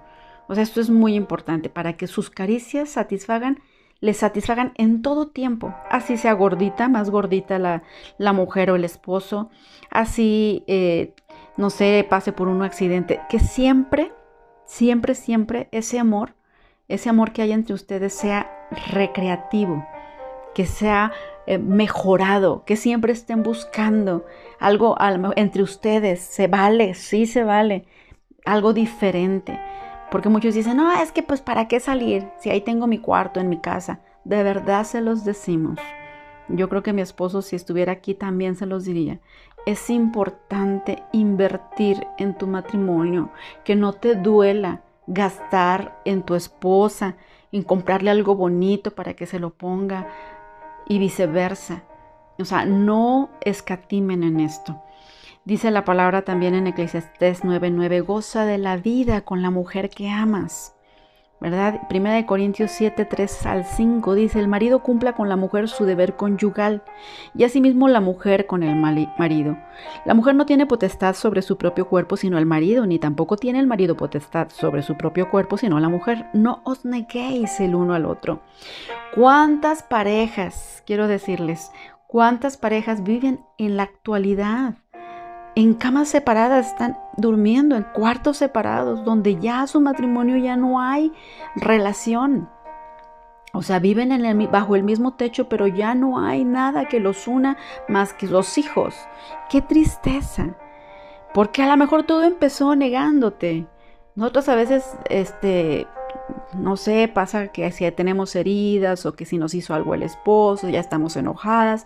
O 0.47 0.55
sea, 0.55 0.63
esto 0.63 0.81
es 0.81 0.89
muy 0.89 1.13
importante 1.13 1.69
para 1.69 1.93
que 1.93 2.07
sus 2.07 2.31
caricias 2.31 2.89
satisfagan 2.89 3.59
le 4.01 4.13
satisfagan 4.13 4.73
en 4.75 5.01
todo 5.01 5.27
tiempo. 5.27 5.73
Así 5.89 6.17
sea 6.17 6.33
gordita, 6.33 6.89
más 6.89 7.09
gordita 7.09 7.59
la, 7.59 7.83
la 8.17 8.33
mujer 8.33 8.71
o 8.71 8.75
el 8.75 8.83
esposo, 8.83 9.49
así, 9.89 10.63
eh, 10.67 11.13
no 11.55 11.69
sé, 11.69 12.05
pase 12.09 12.33
por 12.33 12.47
un 12.47 12.63
accidente, 12.63 13.21
que 13.29 13.39
siempre, 13.39 14.11
siempre, 14.65 15.15
siempre 15.15 15.69
ese 15.71 15.99
amor, 15.99 16.33
ese 16.87 17.09
amor 17.09 17.31
que 17.31 17.43
hay 17.43 17.51
entre 17.51 17.75
ustedes 17.75 18.13
sea 18.13 18.67
recreativo, 18.91 19.85
que 20.55 20.65
sea 20.65 21.13
eh, 21.45 21.59
mejorado, 21.59 22.65
que 22.65 22.75
siempre 22.75 23.13
estén 23.13 23.43
buscando 23.43 24.25
algo 24.59 24.95
entre 25.35 25.61
ustedes, 25.61 26.21
se 26.21 26.47
vale, 26.47 26.95
sí 26.95 27.27
se 27.27 27.43
vale, 27.43 27.85
algo 28.45 28.73
diferente. 28.73 29.59
Porque 30.11 30.27
muchos 30.27 30.53
dicen, 30.53 30.75
no, 30.75 30.91
es 30.91 31.13
que 31.13 31.23
pues 31.23 31.41
para 31.41 31.69
qué 31.69 31.79
salir 31.79 32.27
si 32.37 32.49
ahí 32.49 32.59
tengo 32.59 32.85
mi 32.85 32.99
cuarto 32.99 33.39
en 33.39 33.47
mi 33.47 33.59
casa. 33.59 34.01
De 34.25 34.43
verdad 34.43 34.83
se 34.83 34.99
los 34.99 35.23
decimos. 35.23 35.79
Yo 36.49 36.67
creo 36.67 36.83
que 36.83 36.91
mi 36.91 37.01
esposo 37.01 37.41
si 37.41 37.55
estuviera 37.55 37.93
aquí 37.93 38.13
también 38.13 38.55
se 38.55 38.65
los 38.65 38.83
diría. 38.83 39.19
Es 39.65 39.89
importante 39.89 41.01
invertir 41.13 42.05
en 42.17 42.37
tu 42.37 42.45
matrimonio, 42.45 43.29
que 43.63 43.75
no 43.75 43.93
te 43.93 44.15
duela 44.15 44.81
gastar 45.07 46.01
en 46.03 46.23
tu 46.23 46.35
esposa, 46.35 47.15
en 47.53 47.63
comprarle 47.63 48.11
algo 48.11 48.35
bonito 48.35 48.91
para 48.91 49.13
que 49.13 49.25
se 49.25 49.39
lo 49.39 49.51
ponga 49.51 50.07
y 50.87 50.99
viceversa. 50.99 51.83
O 52.37 52.43
sea, 52.43 52.65
no 52.65 53.29
escatimen 53.41 54.23
en 54.23 54.41
esto. 54.41 54.81
Dice 55.43 55.71
la 55.71 55.83
palabra 55.85 56.21
también 56.21 56.53
en 56.53 56.67
Eclesiastés 56.67 57.43
9:9, 57.43 58.01
goza 58.01 58.45
de 58.45 58.59
la 58.59 58.77
vida 58.77 59.21
con 59.21 59.41
la 59.41 59.49
mujer 59.49 59.89
que 59.89 60.07
amas. 60.07 60.75
¿Verdad? 61.39 61.87
Primera 61.89 62.13
de 62.13 62.27
Corintios 62.27 62.69
7, 62.69 63.05
3 63.05 63.47
al 63.47 63.65
5 63.65 64.13
dice, 64.13 64.39
el 64.39 64.47
marido 64.47 64.83
cumpla 64.83 65.13
con 65.13 65.27
la 65.27 65.35
mujer 65.35 65.67
su 65.67 65.85
deber 65.85 66.15
conyugal 66.15 66.83
y 67.33 67.43
asimismo 67.43 67.87
la 67.87 67.99
mujer 67.99 68.45
con 68.45 68.61
el 68.61 68.75
marido. 68.75 69.57
La 70.05 70.13
mujer 70.13 70.35
no 70.35 70.45
tiene 70.45 70.67
potestad 70.67 71.15
sobre 71.15 71.41
su 71.41 71.57
propio 71.57 71.87
cuerpo 71.87 72.15
sino 72.15 72.37
el 72.37 72.45
marido, 72.45 72.85
ni 72.85 72.99
tampoco 72.99 73.37
tiene 73.37 73.59
el 73.59 73.65
marido 73.65 73.97
potestad 73.97 74.49
sobre 74.51 74.83
su 74.83 74.95
propio 74.95 75.31
cuerpo 75.31 75.57
sino 75.57 75.79
la 75.79 75.89
mujer. 75.89 76.27
No 76.33 76.61
os 76.65 76.85
neguéis 76.85 77.59
el 77.59 77.73
uno 77.73 77.95
al 77.95 78.05
otro. 78.05 78.43
¿Cuántas 79.15 79.81
parejas, 79.81 80.83
quiero 80.85 81.07
decirles, 81.07 81.71
cuántas 82.05 82.57
parejas 82.57 83.01
viven 83.01 83.43
en 83.57 83.77
la 83.77 83.83
actualidad? 83.83 84.75
En 85.61 85.73
camas 85.75 86.09
separadas, 86.09 86.67
están 86.67 86.97
durmiendo 87.17 87.75
en 87.75 87.83
cuartos 87.83 88.37
separados, 88.37 89.03
donde 89.05 89.39
ya 89.39 89.67
su 89.67 89.79
matrimonio 89.81 90.37
ya 90.37 90.55
no 90.55 90.81
hay 90.81 91.13
relación. 91.55 92.49
O 93.53 93.61
sea, 93.61 93.79
viven 93.79 94.49
bajo 94.49 94.75
el 94.75 94.83
mismo 94.83 95.13
techo, 95.13 95.49
pero 95.49 95.67
ya 95.67 95.93
no 95.93 96.19
hay 96.19 96.45
nada 96.45 96.87
que 96.87 96.99
los 96.99 97.27
una 97.27 97.57
más 97.89 98.13
que 98.13 98.27
los 98.27 98.57
hijos. 98.57 98.95
Qué 99.49 99.61
tristeza. 99.61 100.55
Porque 101.33 101.61
a 101.61 101.67
lo 101.67 101.77
mejor 101.77 102.03
todo 102.03 102.23
empezó 102.23 102.75
negándote. 102.75 103.67
Nosotros 104.15 104.49
a 104.49 104.55
veces, 104.55 104.97
este, 105.09 105.85
no 106.53 106.77
sé, 106.77 107.09
pasa 107.13 107.49
que 107.49 107.69
si 107.71 107.89
tenemos 107.91 108.35
heridas 108.35 109.05
o 109.05 109.13
que 109.13 109.25
si 109.25 109.37
nos 109.37 109.53
hizo 109.53 109.73
algo 109.73 109.93
el 109.93 110.03
esposo, 110.03 110.69
ya 110.69 110.79
estamos 110.79 111.15
enojadas 111.17 111.85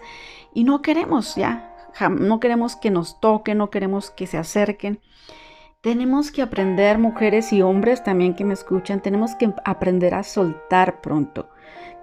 y 0.53 0.63
no 0.63 0.81
queremos 0.81 1.35
ya 1.35 1.74
no 2.09 2.39
queremos 2.39 2.75
que 2.75 2.91
nos 2.91 3.19
toquen, 3.19 3.57
no 3.57 3.69
queremos 3.69 4.11
que 4.11 4.27
se 4.27 4.37
acerquen. 4.37 4.99
Tenemos 5.81 6.31
que 6.31 6.41
aprender, 6.41 6.97
mujeres 6.97 7.53
y 7.53 7.61
hombres 7.61 8.03
también 8.03 8.33
que 8.33 8.43
me 8.43 8.53
escuchan, 8.53 9.01
tenemos 9.01 9.35
que 9.35 9.53
aprender 9.63 10.15
a 10.15 10.23
soltar 10.23 10.99
pronto. 11.01 11.49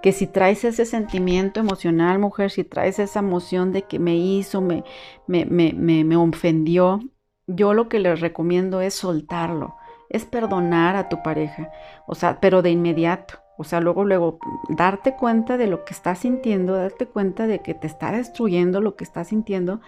Que 0.03 0.13
si 0.13 0.27
traes 0.27 0.65
ese 0.65 0.85
sentimiento 0.85 1.61
emocional, 1.61 2.19
mujer, 2.19 2.51
si 2.51 2.65
traes 2.65 2.99
esa 2.99 3.21
emoción 3.21 3.73
de 3.73 3.83
que 3.83 3.99
me 3.99 4.17
hizo, 4.17 4.61
me, 4.61 4.85
me, 5.27 5.45
me, 5.45 5.73
me 5.73 6.17
ofendió, 6.17 7.01
yo 7.47 7.75
lo 7.75 7.89
que 7.89 7.99
les 7.99 8.21
recomiendo 8.21 8.81
es 8.81 8.95
soltarlo, 8.95 9.77
es 10.09 10.25
perdonar 10.25 10.97
a 10.97 11.09
tu 11.09 11.23
pareja, 11.23 11.71
o 12.07 12.15
sea, 12.15 12.41
pero 12.41 12.63
de 12.63 12.71
inmediato. 12.71 13.42
O 13.63 13.65
sea, 13.65 13.79
luego, 13.79 14.05
luego, 14.05 14.41
darte 14.69 15.15
cuenta 15.15 15.57
de 15.57 15.69
lo 15.69 15.85
que 15.85 15.95
estás 15.95 16.19
sintiendo, 16.19 16.75
darte 16.75 17.07
cuenta 17.07 17.47
de 17.47 17.61
que 17.61 17.75
te 17.75 17.87
está 17.87 18.11
destruyendo 18.11 18.81
lo 18.81 18.97
que 18.97 19.05
estás 19.05 19.29
sintiendo, 19.29 19.81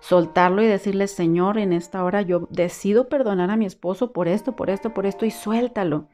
soltarlo 0.00 0.62
y 0.62 0.66
decirle, 0.66 1.08
Señor, 1.08 1.56
en 1.56 1.72
esta 1.72 2.04
hora 2.04 2.20
yo 2.20 2.46
decido 2.50 3.08
perdonar 3.08 3.50
a 3.50 3.56
mi 3.56 3.64
esposo 3.64 4.12
por 4.12 4.28
esto, 4.28 4.54
por 4.54 4.68
esto, 4.68 4.92
por 4.92 5.06
esto, 5.06 5.24
y 5.24 5.30
suéltalo. 5.30 6.08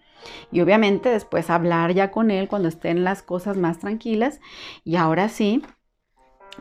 Y 0.52 0.60
obviamente 0.60 1.08
después 1.08 1.50
hablar 1.50 1.92
ya 1.92 2.12
con 2.12 2.30
él 2.30 2.46
cuando 2.46 2.68
estén 2.68 3.02
las 3.02 3.24
cosas 3.24 3.56
más 3.56 3.80
tranquilas 3.80 4.38
y 4.84 4.94
ahora 4.94 5.28
sí 5.28 5.64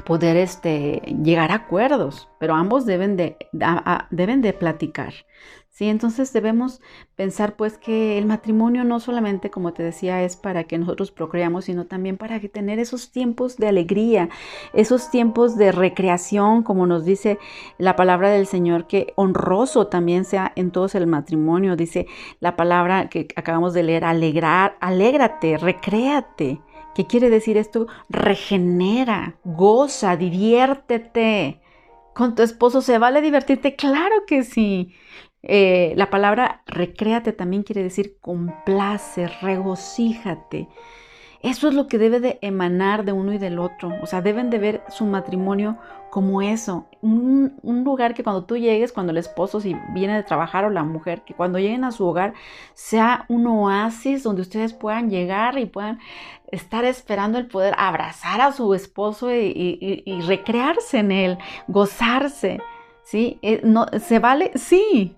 poder 0.05 0.37
este, 0.37 1.03
llegar 1.23 1.51
a 1.51 1.55
acuerdos, 1.55 2.29
pero 2.39 2.55
ambos 2.55 2.87
deben 2.87 3.15
de, 3.15 3.37
deben 4.09 4.41
de 4.41 4.53
platicar. 4.53 5.13
¿Sí? 5.77 5.89
Entonces 5.89 6.33
debemos 6.33 6.81
pensar 7.15 7.55
pues 7.55 7.77
que 7.77 8.17
el 8.17 8.25
matrimonio 8.25 8.83
no 8.83 8.99
solamente, 8.99 9.51
como 9.51 9.73
te 9.73 9.83
decía, 9.83 10.23
es 10.23 10.35
para 10.35 10.63
que 10.63 10.79
nosotros 10.79 11.11
procreamos, 11.11 11.65
sino 11.65 11.85
también 11.85 12.17
para 12.17 12.39
que 12.39 12.49
tener 12.49 12.79
esos 12.79 13.11
tiempos 13.11 13.57
de 13.57 13.67
alegría, 13.67 14.29
esos 14.73 15.11
tiempos 15.11 15.55
de 15.55 15.71
recreación, 15.71 16.63
como 16.63 16.87
nos 16.87 17.05
dice 17.05 17.37
la 17.77 17.95
palabra 17.95 18.31
del 18.31 18.47
Señor, 18.47 18.87
que 18.87 19.13
honroso 19.15 19.85
también 19.85 20.25
sea 20.25 20.51
en 20.55 20.71
todos 20.71 20.95
el 20.95 21.05
matrimonio, 21.05 21.75
dice 21.75 22.07
la 22.39 22.55
palabra 22.55 23.07
que 23.07 23.27
acabamos 23.35 23.75
de 23.75 23.83
leer, 23.83 24.03
alegrar, 24.03 24.77
alégrate, 24.79 25.57
recréate. 25.57 26.59
¿Qué 26.95 27.05
quiere 27.05 27.29
decir 27.29 27.55
esto? 27.55 27.85
Regenera, 28.09 29.35
goza, 29.43 30.17
diviértete. 30.17 31.61
¿Con 32.15 32.33
tu 32.33 32.41
esposo 32.41 32.81
se 32.81 32.97
vale 32.97 33.21
divertirte? 33.21 33.75
Claro 33.75 34.25
que 34.25 34.43
sí. 34.43 34.95
Eh, 35.43 35.93
la 35.95 36.09
palabra 36.09 36.63
recréate 36.65 37.31
también 37.31 37.63
quiere 37.63 37.83
decir 37.83 38.17
complace, 38.19 39.27
regocíjate. 39.41 40.67
Eso 41.41 41.67
es 41.67 41.75
lo 41.75 41.87
que 41.87 41.99
debe 41.99 42.19
de 42.19 42.39
emanar 42.41 43.05
de 43.05 43.11
uno 43.11 43.31
y 43.31 43.37
del 43.37 43.59
otro. 43.59 43.91
O 44.01 44.07
sea, 44.07 44.21
deben 44.21 44.49
de 44.49 44.57
ver 44.57 44.83
su 44.89 45.05
matrimonio 45.05 45.77
como 46.09 46.41
eso. 46.41 46.87
Un, 47.01 47.59
lugar 47.85 48.13
que 48.13 48.23
cuando 48.23 48.45
tú 48.45 48.57
llegues, 48.57 48.91
cuando 48.91 49.11
el 49.11 49.17
esposo 49.17 49.61
si 49.61 49.75
viene 49.93 50.15
de 50.15 50.23
trabajar 50.23 50.65
o 50.65 50.69
la 50.69 50.83
mujer, 50.83 51.21
que 51.21 51.33
cuando 51.33 51.59
lleguen 51.59 51.83
a 51.83 51.91
su 51.91 52.05
hogar 52.05 52.33
sea 52.73 53.25
un 53.29 53.47
oasis 53.47 54.23
donde 54.23 54.41
ustedes 54.41 54.73
puedan 54.73 55.09
llegar 55.09 55.57
y 55.57 55.67
puedan 55.67 55.99
estar 56.51 56.85
esperando 56.85 57.37
el 57.37 57.47
poder 57.47 57.75
abrazar 57.77 58.41
a 58.41 58.51
su 58.51 58.73
esposo 58.73 59.31
y, 59.31 60.03
recrearse 60.27 60.99
en 60.99 61.11
él, 61.11 61.37
gozarse. 61.67 62.59
¿Sí? 63.03 63.39
Eh, 63.41 63.61
no, 63.63 63.85
¿Se 63.99 64.19
vale? 64.19 64.51
Sí, 64.55 65.15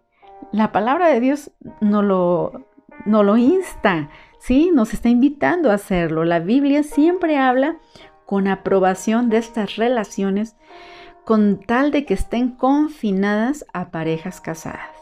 la 0.51 0.71
palabra 0.71 1.07
de 1.07 1.19
Dios 1.19 1.51
no 1.79 2.01
lo, 2.01 3.37
insta, 3.37 4.09
¿sí? 4.39 4.71
Nos 4.73 4.93
está 4.93 5.09
invitando 5.09 5.71
a 5.71 5.75
hacerlo. 5.75 6.25
La 6.25 6.39
Biblia 6.39 6.83
siempre 6.83 7.37
habla 7.37 7.77
con 8.25 8.47
aprobación 8.47 9.29
de 9.29 9.37
estas 9.37 9.75
relaciones 9.75 10.55
con 11.25 11.59
tal 11.59 11.91
de 11.91 12.05
que 12.05 12.15
estén 12.15 12.51
confinadas 12.51 13.65
a 13.73 13.91
parejas 13.91 14.41
casadas. 14.41 14.95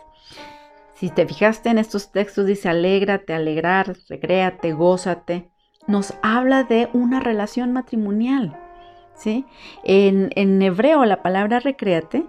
Si 0.94 1.10
te 1.10 1.26
fijaste 1.26 1.70
en 1.70 1.78
estos 1.78 2.12
textos, 2.12 2.46
dice 2.46 2.70
alégrate, 2.70 3.34
alegrar, 3.34 3.96
recréate, 4.10 4.74
gózate. 4.74 5.50
Nos 5.86 6.14
habla 6.22 6.64
de 6.64 6.90
una 6.92 7.20
relación 7.20 7.72
matrimonial. 7.72 8.60
¿sí? 9.16 9.46
En, 9.84 10.32
en 10.36 10.62
hebreo, 10.62 11.06
la 11.06 11.22
palabra 11.22 11.60
recréate 11.60 12.26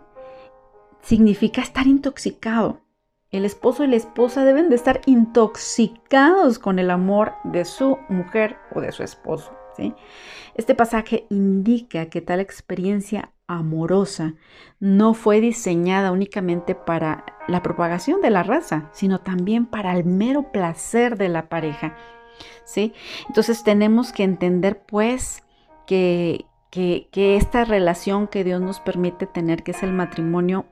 significa 1.00 1.62
estar 1.62 1.86
intoxicado. 1.86 2.82
El 3.30 3.44
esposo 3.44 3.84
y 3.84 3.88
la 3.88 3.96
esposa 3.96 4.42
deben 4.44 4.70
de 4.70 4.76
estar 4.76 5.02
intoxicados 5.04 6.58
con 6.58 6.78
el 6.78 6.90
amor 6.90 7.34
de 7.44 7.66
su 7.66 7.98
mujer 8.08 8.56
o 8.74 8.80
de 8.80 8.90
su 8.90 9.02
esposo. 9.02 9.52
¿sí? 9.76 9.94
Este 10.54 10.74
pasaje 10.74 11.26
indica 11.28 12.06
que 12.06 12.22
tal 12.22 12.40
experiencia 12.40 13.32
amorosa 13.46 14.34
no 14.80 15.12
fue 15.12 15.40
diseñada 15.40 16.10
únicamente 16.10 16.74
para 16.74 17.24
la 17.48 17.62
propagación 17.62 18.22
de 18.22 18.30
la 18.30 18.42
raza, 18.42 18.88
sino 18.92 19.20
también 19.20 19.66
para 19.66 19.94
el 19.94 20.04
mero 20.04 20.50
placer 20.50 21.18
de 21.18 21.28
la 21.28 21.50
pareja. 21.50 21.96
¿sí? 22.64 22.94
Entonces 23.28 23.62
tenemos 23.62 24.10
que 24.10 24.22
entender 24.22 24.82
pues 24.86 25.42
que, 25.86 26.46
que, 26.70 27.08
que 27.12 27.36
esta 27.36 27.66
relación 27.66 28.26
que 28.26 28.42
Dios 28.42 28.62
nos 28.62 28.80
permite 28.80 29.26
tener, 29.26 29.62
que 29.62 29.72
es 29.72 29.82
el 29.82 29.92
matrimonio, 29.92 30.64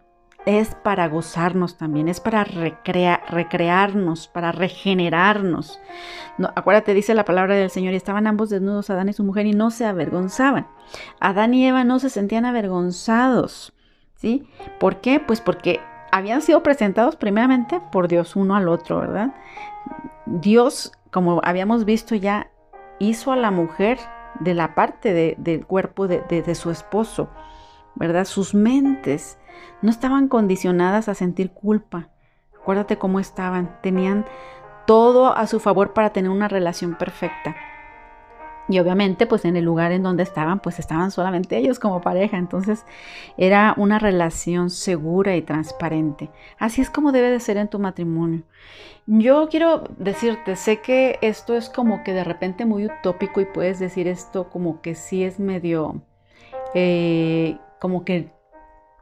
es 0.47 0.77
para 0.77 1.09
gozarnos 1.09 1.77
también, 1.77 2.09
es 2.09 2.21
para 2.21 2.45
recrearnos, 2.45 4.29
para 4.29 4.53
regenerarnos. 4.53 5.81
No, 6.39 6.51
acuérdate, 6.55 6.95
dice 6.95 7.15
la 7.15 7.25
palabra 7.25 7.57
del 7.57 7.69
Señor, 7.69 7.93
y 7.93 7.97
estaban 7.97 8.29
ambos 8.29 8.49
desnudos, 8.49 8.89
Adán 8.89 9.09
y 9.09 9.13
su 9.13 9.25
mujer, 9.25 9.47
y 9.47 9.53
no 9.53 9.73
se 9.73 9.85
avergonzaban. 9.85 10.69
Adán 11.19 11.53
y 11.53 11.67
Eva 11.67 11.83
no 11.83 11.99
se 11.99 12.11
sentían 12.11 12.47
avergonzados. 12.47 13.75
¿Sí? 14.15 14.49
¿Por 14.79 15.01
qué? 15.03 15.21
Pues 15.21 15.43
porque 15.43 15.81
habían 16.11 16.41
sido 16.41 16.63
presentados 16.63 17.17
primeramente 17.17 17.83
por 17.93 18.09
Dios 18.09 18.35
uno 18.35 18.55
al 18.57 18.69
otro, 18.69 19.01
¿verdad? 19.01 19.35
Dios, 20.25 20.93
como 21.11 21.43
habíamos 21.45 21.85
visto 21.85 22.15
ya, 22.15 22.51
hizo 22.99 23.33
a 23.33 23.37
la 23.37 23.51
mujer 23.51 23.99
de 24.41 24.55
la 24.55 24.75
parte 24.75 25.37
del 25.37 25.67
cuerpo 25.67 26.07
de 26.07 26.55
su 26.55 26.71
esposo, 26.71 27.29
¿verdad? 27.97 28.25
Sus 28.25 28.55
mentes 28.55 29.39
no 29.83 29.91
estaban 29.91 30.29
condicionadas 30.29 31.09
a 31.09 31.15
sentir 31.15 31.51
culpa. 31.51 32.09
Acuérdate 32.61 32.99
cómo 32.99 33.21
estaban. 33.21 33.79
Tenían 33.83 34.25
todo 34.87 35.37
a 35.37 35.47
su 35.47 35.61
favor 35.61 35.93
para 35.93 36.11
tener 36.11 36.31
una 36.31 36.49
relación 36.49 36.95
perfecta. 36.95 37.57
Y 38.69 38.81
obviamente, 38.81 39.27
pues 39.27 39.45
en 39.45 39.57
el 39.57 39.65
lugar 39.65 39.93
en 39.93 40.03
donde 40.03 40.25
estaban, 40.25 40.59
pues 40.59 40.81
estaban 40.81 41.11
solamente 41.13 41.57
ellos 41.57 41.79
como 41.79 42.01
pareja. 42.01 42.37
Entonces 42.37 42.85
era 43.37 43.75
una 43.77 43.99
relación 43.99 44.71
segura 44.71 45.37
y 45.37 45.43
transparente. 45.43 46.31
Así 46.59 46.81
es 46.81 46.91
como 46.91 47.13
debe 47.13 47.31
de 47.31 47.41
ser 47.41 47.57
en 47.59 47.69
tu 47.69 47.79
matrimonio. 47.79 48.43
Yo 49.07 49.49
quiero 49.49 49.85
decirte, 49.99 50.57
sé 50.57 50.81
que 50.81 51.19
esto 51.23 51.55
es 51.55 51.71
como 51.71 52.03
que 52.03 52.13
de 52.13 52.25
repente 52.25 52.65
muy 52.65 52.87
utópico 52.87 53.41
y 53.41 53.45
puedes 53.45 53.79
decir 53.79 54.09
esto 54.09 54.51
como 54.51 54.81
que 54.81 54.97
sí 54.97 55.23
es 55.23 55.39
medio, 55.39 56.03
eh, 56.75 57.59
como 57.81 58.05
que 58.05 58.31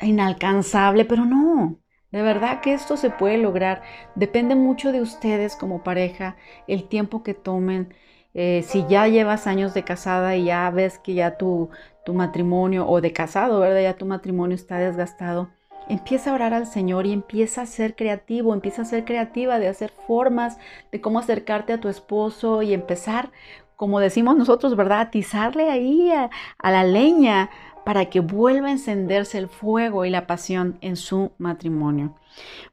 inalcanzable, 0.00 1.04
pero 1.04 1.24
no. 1.24 1.78
De 2.14 2.22
verdad 2.22 2.60
que 2.60 2.74
esto 2.74 2.96
se 2.96 3.10
puede 3.10 3.38
lograr. 3.38 3.82
Depende 4.14 4.54
mucho 4.54 4.92
de 4.92 5.00
ustedes 5.00 5.56
como 5.56 5.82
pareja, 5.82 6.36
el 6.68 6.84
tiempo 6.88 7.22
que 7.24 7.34
tomen. 7.34 7.92
Eh, 8.34 8.64
si 8.66 8.84
ya 8.88 9.08
llevas 9.08 9.46
años 9.46 9.74
de 9.74 9.84
casada 9.84 10.36
y 10.36 10.44
ya 10.44 10.70
ves 10.70 10.98
que 10.98 11.14
ya 11.14 11.36
tu, 11.36 11.70
tu 12.04 12.14
matrimonio, 12.14 12.86
o 12.88 13.00
de 13.00 13.12
casado, 13.12 13.60
¿verdad? 13.60 13.82
Ya 13.82 13.96
tu 13.96 14.06
matrimonio 14.06 14.54
está 14.54 14.78
desgastado. 14.78 15.50
Empieza 15.88 16.30
a 16.30 16.34
orar 16.34 16.54
al 16.54 16.66
Señor 16.66 17.06
y 17.06 17.12
empieza 17.12 17.62
a 17.62 17.66
ser 17.66 17.94
creativo, 17.94 18.54
empieza 18.54 18.82
a 18.82 18.84
ser 18.86 19.04
creativa 19.04 19.58
de 19.58 19.68
hacer 19.68 19.90
formas 20.06 20.58
de 20.92 21.00
cómo 21.00 21.18
acercarte 21.18 21.72
a 21.72 21.80
tu 21.80 21.88
esposo 21.88 22.62
y 22.62 22.72
empezar, 22.74 23.30
como 23.76 24.00
decimos 24.00 24.36
nosotros, 24.36 24.76
¿verdad? 24.76 25.00
Atizarle 25.00 25.70
ahí 25.70 26.10
a, 26.12 26.30
a 26.58 26.70
la 26.70 26.84
leña, 26.84 27.50
para 27.84 28.06
que 28.06 28.20
vuelva 28.20 28.68
a 28.68 28.72
encenderse 28.72 29.38
el 29.38 29.48
fuego 29.48 30.04
y 30.04 30.10
la 30.10 30.26
pasión 30.26 30.78
en 30.80 30.96
su 30.96 31.32
matrimonio. 31.38 32.14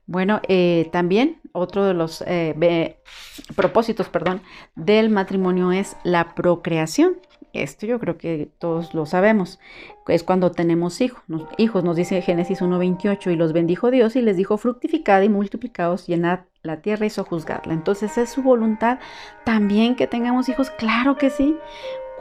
Bueno, 0.06 0.41
eh, 0.47 0.89
también 0.91 1.39
otro 1.52 1.86
de 1.86 1.93
los 1.93 2.24
eh, 2.28 2.97
propósitos 3.56 4.10
perdón, 4.10 4.41
del 4.76 5.10
matrimonio 5.10 5.71
es 5.71 5.95
la 6.04 6.34
procreación. 6.34 7.17
Esto 7.54 7.86
yo 7.86 8.00
creo 8.00 8.17
que 8.17 8.50
todos 8.60 8.93
lo 8.93 9.06
sabemos. 9.06 9.60
Es 10.08 10.24
cuando 10.24 10.52
tenemos 10.52 11.02
hijos. 11.02 11.21
Nos, 11.28 11.43
hijos 11.58 11.84
nos 11.84 11.95
dice 11.97 12.21
Génesis 12.21 12.62
1.28 12.62 13.32
y 13.32 13.36
los 13.36 13.52
bendijo 13.52 13.91
Dios 13.91 14.15
y 14.15 14.21
les 14.21 14.38
dijo 14.38 14.58
fructificad 14.58 15.21
y 15.21 15.30
multiplicados, 15.30 16.08
llenad 16.08 16.41
la 16.63 16.82
tierra 16.82 17.06
y 17.06 17.10
sojuzgadla. 17.10 17.74
Entonces 17.74 18.17
es 18.17 18.30
su 18.30 18.41
voluntad 18.41 19.00
también 19.43 19.95
que 19.95 20.08
tengamos 20.08 20.47
hijos. 20.47 20.69
Claro 20.69 21.17
que 21.17 21.30
sí. 21.30 21.58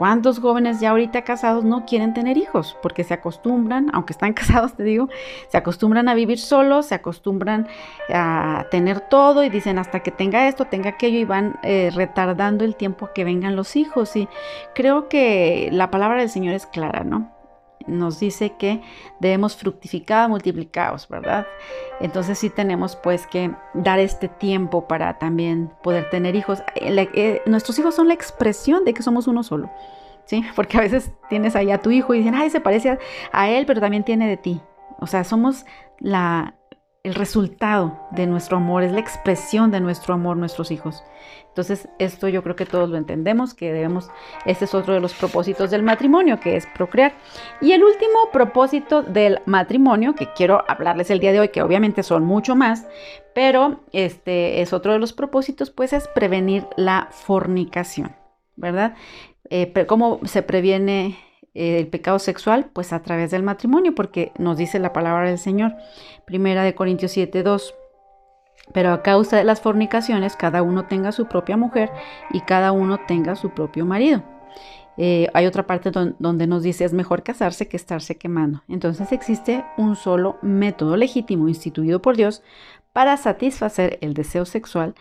¿Cuántos 0.01 0.39
jóvenes 0.39 0.79
ya 0.79 0.89
ahorita 0.89 1.21
casados 1.21 1.63
no 1.63 1.85
quieren 1.85 2.15
tener 2.15 2.35
hijos? 2.35 2.75
Porque 2.81 3.03
se 3.03 3.13
acostumbran, 3.13 3.91
aunque 3.93 4.13
están 4.13 4.33
casados, 4.33 4.73
te 4.73 4.81
digo, 4.81 5.09
se 5.47 5.59
acostumbran 5.59 6.09
a 6.09 6.15
vivir 6.15 6.39
solos, 6.39 6.87
se 6.87 6.95
acostumbran 6.95 7.67
a 8.11 8.65
tener 8.71 8.99
todo 8.99 9.43
y 9.43 9.49
dicen 9.49 9.77
hasta 9.77 9.99
que 9.99 10.09
tenga 10.09 10.47
esto, 10.47 10.65
tenga 10.65 10.89
aquello 10.89 11.19
y 11.19 11.25
van 11.25 11.59
eh, 11.61 11.91
retardando 11.93 12.65
el 12.65 12.75
tiempo 12.75 13.05
a 13.05 13.13
que 13.13 13.23
vengan 13.23 13.55
los 13.55 13.75
hijos. 13.75 14.15
Y 14.15 14.27
creo 14.73 15.07
que 15.07 15.69
la 15.71 15.91
palabra 15.91 16.21
del 16.21 16.31
Señor 16.31 16.55
es 16.55 16.65
clara, 16.65 17.03
¿no? 17.03 17.40
Nos 17.87 18.19
dice 18.19 18.53
que 18.57 18.81
debemos 19.19 19.55
fructificar, 19.55 20.29
multiplicados, 20.29 21.07
¿verdad? 21.07 21.45
Entonces 21.99 22.37
sí 22.37 22.49
tenemos 22.49 22.95
pues 22.95 23.27
que 23.27 23.51
dar 23.73 23.99
este 23.99 24.27
tiempo 24.27 24.87
para 24.87 25.17
también 25.19 25.71
poder 25.83 26.09
tener 26.09 26.35
hijos. 26.35 26.63
Eh, 26.75 27.09
eh, 27.13 27.41
nuestros 27.45 27.77
hijos 27.79 27.95
son 27.95 28.07
la 28.07 28.13
expresión 28.13 28.85
de 28.85 28.93
que 28.93 29.03
somos 29.03 29.27
uno 29.27 29.43
solo, 29.43 29.69
¿sí? 30.25 30.43
Porque 30.55 30.77
a 30.77 30.81
veces 30.81 31.11
tienes 31.29 31.55
ahí 31.55 31.71
a 31.71 31.79
tu 31.79 31.91
hijo 31.91 32.13
y 32.13 32.19
dicen, 32.19 32.35
ay, 32.35 32.49
se 32.49 32.61
parece 32.61 32.97
a, 33.31 33.49
él, 33.49 33.65
pero 33.65 33.81
también 33.81 34.03
tiene 34.03 34.27
de 34.27 34.37
ti. 34.37 34.61
O 34.99 35.07
sea, 35.07 35.23
somos 35.23 35.65
la, 35.99 36.55
el 37.03 37.15
resultado 37.15 37.99
de 38.11 38.27
nuestro 38.27 38.57
amor, 38.57 38.83
es 38.83 38.91
la 38.91 38.99
expresión 38.99 39.71
de 39.71 39.79
nuestro 39.79 40.13
amor, 40.13 40.37
nuestros 40.37 40.69
hijos. 40.69 41.03
Entonces, 41.47 41.89
esto 41.97 42.27
yo 42.27 42.43
creo 42.43 42.55
que 42.55 42.67
todos 42.67 42.89
lo 42.89 42.97
entendemos, 42.97 43.55
que 43.55 43.73
debemos, 43.73 44.09
este 44.45 44.65
es 44.65 44.75
otro 44.75 44.93
de 44.93 44.99
los 44.99 45.13
propósitos 45.13 45.71
del 45.71 45.81
matrimonio, 45.81 46.39
que 46.39 46.55
es 46.55 46.67
procrear. 46.67 47.13
Y 47.59 47.71
el 47.71 47.83
último 47.83 48.29
propósito 48.31 49.01
del 49.01 49.39
matrimonio, 49.47 50.13
que 50.13 50.31
quiero 50.33 50.63
hablarles 50.67 51.09
el 51.09 51.19
día 51.19 51.31
de 51.31 51.39
hoy, 51.39 51.49
que 51.49 51.63
obviamente 51.63 52.03
son 52.03 52.23
mucho 52.23 52.55
más, 52.55 52.87
pero 53.33 53.81
este 53.91 54.61
es 54.61 54.71
otro 54.71 54.93
de 54.93 54.99
los 54.99 55.11
propósitos, 55.11 55.71
pues 55.71 55.93
es 55.93 56.07
prevenir 56.07 56.67
la 56.77 57.09
fornicación, 57.11 58.15
¿verdad? 58.55 58.95
Eh, 59.49 59.73
¿Cómo 59.87 60.19
se 60.23 60.43
previene 60.43 61.17
eh, 61.53 61.79
el 61.79 61.87
pecado 61.87 62.19
sexual? 62.19 62.69
Pues 62.73 62.93
a 62.93 63.01
través 63.01 63.31
del 63.31 63.43
matrimonio, 63.43 63.95
porque 63.95 64.31
nos 64.37 64.57
dice 64.57 64.79
la 64.79 64.93
palabra 64.93 65.29
del 65.29 65.37
Señor. 65.37 65.75
Primera 66.25 66.63
de 66.63 66.75
Corintios 66.75 67.11
7, 67.11 67.43
2. 67.43 67.75
Pero 68.73 68.91
a 68.93 69.01
causa 69.01 69.37
de 69.37 69.43
las 69.43 69.61
fornicaciones, 69.61 70.35
cada 70.35 70.61
uno 70.61 70.85
tenga 70.85 71.11
su 71.11 71.27
propia 71.27 71.57
mujer 71.57 71.91
y 72.31 72.41
cada 72.41 72.71
uno 72.71 72.99
tenga 73.07 73.35
su 73.35 73.49
propio 73.49 73.85
marido. 73.85 74.23
Eh, 74.97 75.27
hay 75.33 75.45
otra 75.45 75.65
parte 75.65 75.89
donde 75.91 76.47
nos 76.47 76.63
dice 76.63 76.83
es 76.83 76.93
mejor 76.93 77.23
casarse 77.23 77.67
que 77.67 77.77
estarse 77.77 78.17
quemando. 78.17 78.61
Entonces 78.67 79.11
existe 79.11 79.65
un 79.77 79.95
solo 79.95 80.37
método 80.41 80.97
legítimo 80.97 81.47
instituido 81.47 82.01
por 82.01 82.17
Dios 82.17 82.43
para 82.93 83.17
satisfacer 83.17 83.97
el 84.01 84.13
deseo 84.13 84.45
sexual 84.45 84.95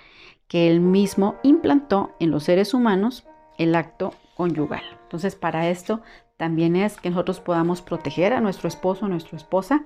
que 0.49 0.69
él 0.69 0.81
mismo 0.81 1.37
implantó 1.43 2.13
en 2.19 2.31
los 2.31 2.45
seres 2.45 2.73
humanos, 2.75 3.27
el 3.59 3.75
acto 3.75 4.15
conyugal. 4.37 4.83
Entonces 5.03 5.35
para 5.35 5.69
esto 5.69 6.01
también 6.41 6.75
es 6.75 6.97
que 6.97 7.11
nosotros 7.11 7.39
podamos 7.39 7.83
proteger 7.83 8.33
a 8.33 8.41
nuestro 8.41 8.67
esposo, 8.67 9.05
a 9.05 9.09
nuestra 9.11 9.37
esposa 9.37 9.85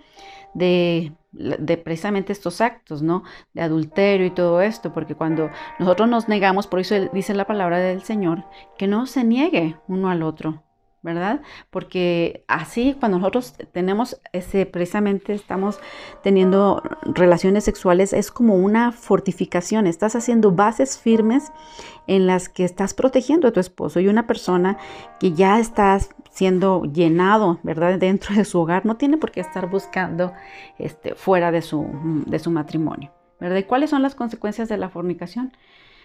de, 0.55 1.13
de, 1.33 1.77
precisamente 1.77 2.33
estos 2.33 2.61
actos, 2.61 3.03
¿no? 3.03 3.25
De 3.55 3.63
adulterio 3.63 4.25
y 4.25 4.31
todo 4.31 4.61
esto, 4.61 4.95
porque 4.95 5.17
cuando 5.17 5.51
nosotros 5.81 6.09
nos 6.09 6.29
negamos, 6.29 6.69
por 6.69 6.79
eso 6.79 6.95
dice 7.13 7.35
la 7.35 7.49
palabra 7.49 7.81
del 7.81 8.03
Señor, 8.03 8.45
que 8.79 8.87
no 8.87 9.07
se 9.07 9.25
niegue 9.25 9.77
uno 9.89 10.11
al 10.11 10.23
otro, 10.23 10.63
¿verdad? 11.05 11.43
Porque 11.71 12.45
así 12.49 12.97
cuando 12.99 13.19
nosotros 13.19 13.53
tenemos 13.73 14.21
ese, 14.33 14.65
precisamente 14.65 15.35
estamos 15.35 15.79
teniendo 16.23 16.83
relaciones 17.05 17.63
sexuales, 17.65 18.15
es 18.15 18.31
como 18.31 18.57
una 18.57 18.91
fortificación, 18.91 19.87
estás 19.87 20.17
haciendo 20.17 20.53
bases 20.53 20.99
firmes 20.99 21.53
en 22.07 22.27
las 22.27 22.49
que 22.49 22.65
estás 22.65 22.95
protegiendo 22.95 23.47
a 23.47 23.53
tu 23.53 23.61
esposo 23.61 24.01
y 24.01 24.09
una 24.09 24.27
persona 24.27 24.79
que 25.21 25.33
ya 25.33 25.61
estás 25.61 26.09
siendo 26.31 26.85
llenado, 26.85 27.61
¿verdad? 27.63 27.99
Dentro 27.99 28.35
de 28.35 28.47
su 28.47 28.59
hogar, 28.59 28.87
no 28.87 28.97
tiene 28.97 29.19
por 29.19 29.31
qué 29.31 29.41
estar 29.41 29.69
buscando 29.69 30.33
este, 30.79 31.15
fuera 31.15 31.53
de 31.53 31.61
su, 31.61 31.87
de 32.27 32.39
su 32.39 32.51
matrimonio, 32.51 33.13
¿verdad? 33.39 33.59
¿Y 33.59 33.65
cuáles 33.65 33.91
son 33.91 34.01
las 34.01 34.15
consecuencias 34.15 34.71
de 34.71 34.79
la 34.79 34.89
fornicación 34.89 35.53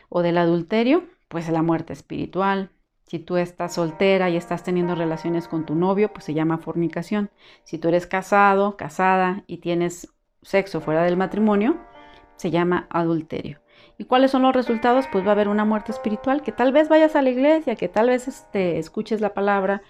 o 0.10 0.22
del 0.22 0.38
adulterio? 0.38 1.06
Pues 1.30 1.48
la 1.48 1.62
muerte 1.62 1.94
espiritual, 1.94 2.70
si 3.10 3.18
tú 3.18 3.38
estás 3.38 3.74
soltera 3.74 4.30
y 4.30 4.38
estás 4.38 4.64
teniendo 4.64 4.94
relaciones 4.94 5.48
con 5.48 5.66
tu 5.66 5.74
novio, 5.74 6.14
pues 6.14 6.26
se 6.26 6.36
llama 6.36 6.60
fornicación. 6.60 7.32
Si 7.64 7.80
tú 7.80 7.88
eres 7.88 8.06
casado, 8.06 8.78
casada 8.78 9.44
y 9.48 9.58
tienes 9.58 10.14
sexo 10.44 10.80
fuera 10.80 11.02
del 11.02 11.18
matrimonio, 11.18 11.78
se 12.36 12.52
llama 12.52 12.86
adulterio. 12.92 13.62
¿Y 13.98 14.04
cuáles 14.04 14.30
son 14.30 14.44
los 14.44 14.54
resultados? 14.54 15.06
Pues 15.12 15.26
va 15.26 15.30
a 15.30 15.32
haber 15.32 15.48
una 15.48 15.66
muerte 15.66 15.92
espiritual, 15.92 16.44
que 16.44 16.52
tal 16.52 16.72
vez 16.72 16.88
vayas 16.88 17.16
a 17.16 17.24
la 17.24 17.32
iglesia, 17.32 17.76
que 17.76 17.88
tal 17.88 18.10
vez 18.10 18.28
este, 18.28 18.78
escuches 18.78 19.22
la 19.22 19.34
palabra, 19.34 19.82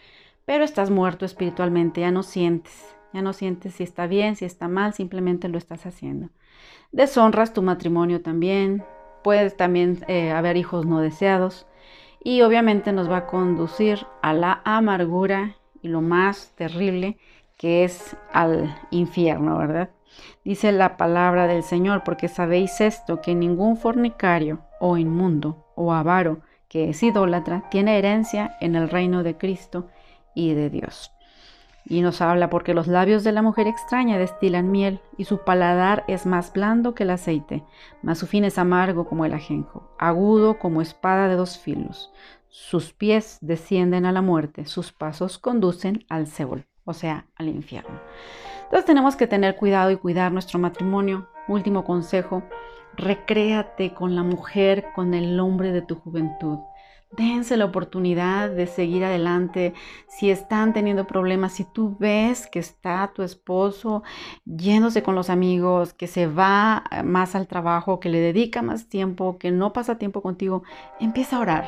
pero 0.46 0.64
estás 0.64 0.90
muerto 0.90 1.26
espiritualmente, 1.26 2.00
ya 2.00 2.12
no 2.12 2.24
sientes, 2.24 2.96
ya 3.12 3.22
no 3.22 3.34
sientes 3.34 3.74
si 3.74 3.84
está 3.84 4.08
bien, 4.08 4.38
si 4.38 4.46
está 4.46 4.70
mal, 4.70 4.94
simplemente 4.94 5.50
lo 5.50 5.58
estás 5.58 5.86
haciendo. 5.86 6.30
Deshonras 6.94 7.52
tu 7.52 7.64
matrimonio 7.64 8.22
también, 8.22 8.86
puedes 9.26 9.58
también 9.58 10.06
eh, 10.08 10.32
haber 10.32 10.56
hijos 10.56 10.86
no 10.86 11.02
deseados, 11.02 11.68
y 12.24 12.42
obviamente 12.42 12.92
nos 12.92 13.10
va 13.10 13.18
a 13.18 13.28
conducir 13.28 14.06
a 14.22 14.34
la 14.34 14.62
amargura 14.66 15.56
y 15.82 15.88
lo 15.88 16.02
más 16.02 16.54
terrible 16.56 17.18
que 17.58 17.84
es 17.84 18.16
al 18.32 18.76
infierno, 18.92 19.58
¿verdad? 19.58 19.90
Dice 20.44 20.72
la 20.72 20.98
palabra 20.98 21.48
del 21.48 21.64
Señor, 21.64 22.04
porque 22.04 22.28
sabéis 22.28 22.82
esto, 22.82 23.22
que 23.22 23.36
ningún 23.36 23.78
fornicario 23.78 24.62
o 24.80 24.98
inmundo 24.98 25.66
o 25.76 25.94
avaro 25.94 26.42
que 26.68 26.90
es 26.90 27.04
idólatra 27.04 27.70
tiene 27.70 27.98
herencia 27.98 28.56
en 28.62 28.76
el 28.76 28.90
reino 28.90 29.24
de 29.24 29.38
Cristo 29.38 29.88
y 30.36 30.54
de 30.54 30.70
Dios. 30.70 31.12
Y 31.86 32.02
nos 32.02 32.22
habla 32.22 32.50
porque 32.50 32.74
los 32.74 32.88
labios 32.88 33.24
de 33.24 33.32
la 33.32 33.42
mujer 33.42 33.68
extraña 33.68 34.18
destilan 34.18 34.72
miel 34.72 35.00
y 35.18 35.26
su 35.26 35.40
paladar 35.40 36.04
es 36.08 36.26
más 36.26 36.54
blando 36.54 36.94
que 36.94 37.04
el 37.04 37.10
aceite, 37.10 37.64
mas 38.04 38.20
su 38.20 38.28
fin 38.28 38.44
es 38.44 38.58
amargo 38.58 39.08
como 39.08 39.26
el 39.26 39.34
ajenjo, 39.34 39.90
agudo 39.98 40.60
como 40.60 40.82
espada 40.82 41.28
de 41.28 41.36
dos 41.36 41.58
filos. 41.58 42.12
Sus 42.48 42.94
pies 42.94 43.38
descienden 43.42 44.06
a 44.06 44.12
la 44.12 44.22
muerte, 44.22 44.66
sus 44.66 44.92
pasos 44.92 45.38
conducen 45.38 46.06
al 46.10 46.28
Seol, 46.28 46.66
o 46.84 46.94
sea, 46.94 47.26
al 47.36 47.48
infierno. 47.48 48.00
Entonces 48.64 48.86
tenemos 48.86 49.16
que 49.16 49.28
tener 49.28 49.56
cuidado 49.56 49.90
y 49.92 49.98
cuidar 49.98 50.32
nuestro 50.32 50.60
matrimonio. 50.60 51.28
Último 51.48 51.84
consejo, 51.84 52.44
recréate 52.96 53.94
con 53.94 54.16
la 54.16 54.24
mujer, 54.24 54.88
con 54.94 55.14
el 55.14 55.40
hombre 55.40 55.72
de 55.72 55.82
tu 55.82 55.96
juventud. 55.96 56.60
Dense 57.12 57.58
la 57.58 57.66
oportunidad 57.66 58.52
de 58.52 58.68
seguir 58.68 59.04
adelante. 59.04 59.74
Si 60.08 60.30
están 60.30 60.74
teniendo 60.74 61.08
problemas, 61.08 61.54
si 61.54 61.64
tú 61.64 61.98
ves 62.00 62.46
que 62.46 62.60
está 62.60 63.12
tu 63.16 63.24
esposo 63.24 64.04
yéndose 64.46 65.02
con 65.02 65.16
los 65.16 65.32
amigos, 65.32 65.94
que 65.94 66.06
se 66.06 66.28
va 66.28 66.84
eh, 66.92 67.02
más 67.02 67.34
al 67.34 67.48
trabajo, 67.48 68.00
que 68.00 68.10
le 68.10 68.20
dedica 68.20 68.62
más 68.62 68.90
tiempo, 68.90 69.40
que 69.40 69.50
no 69.50 69.74
pasa 69.74 69.98
tiempo 69.98 70.22
contigo, 70.22 70.62
empieza 71.00 71.38
a 71.38 71.40
orar. 71.40 71.68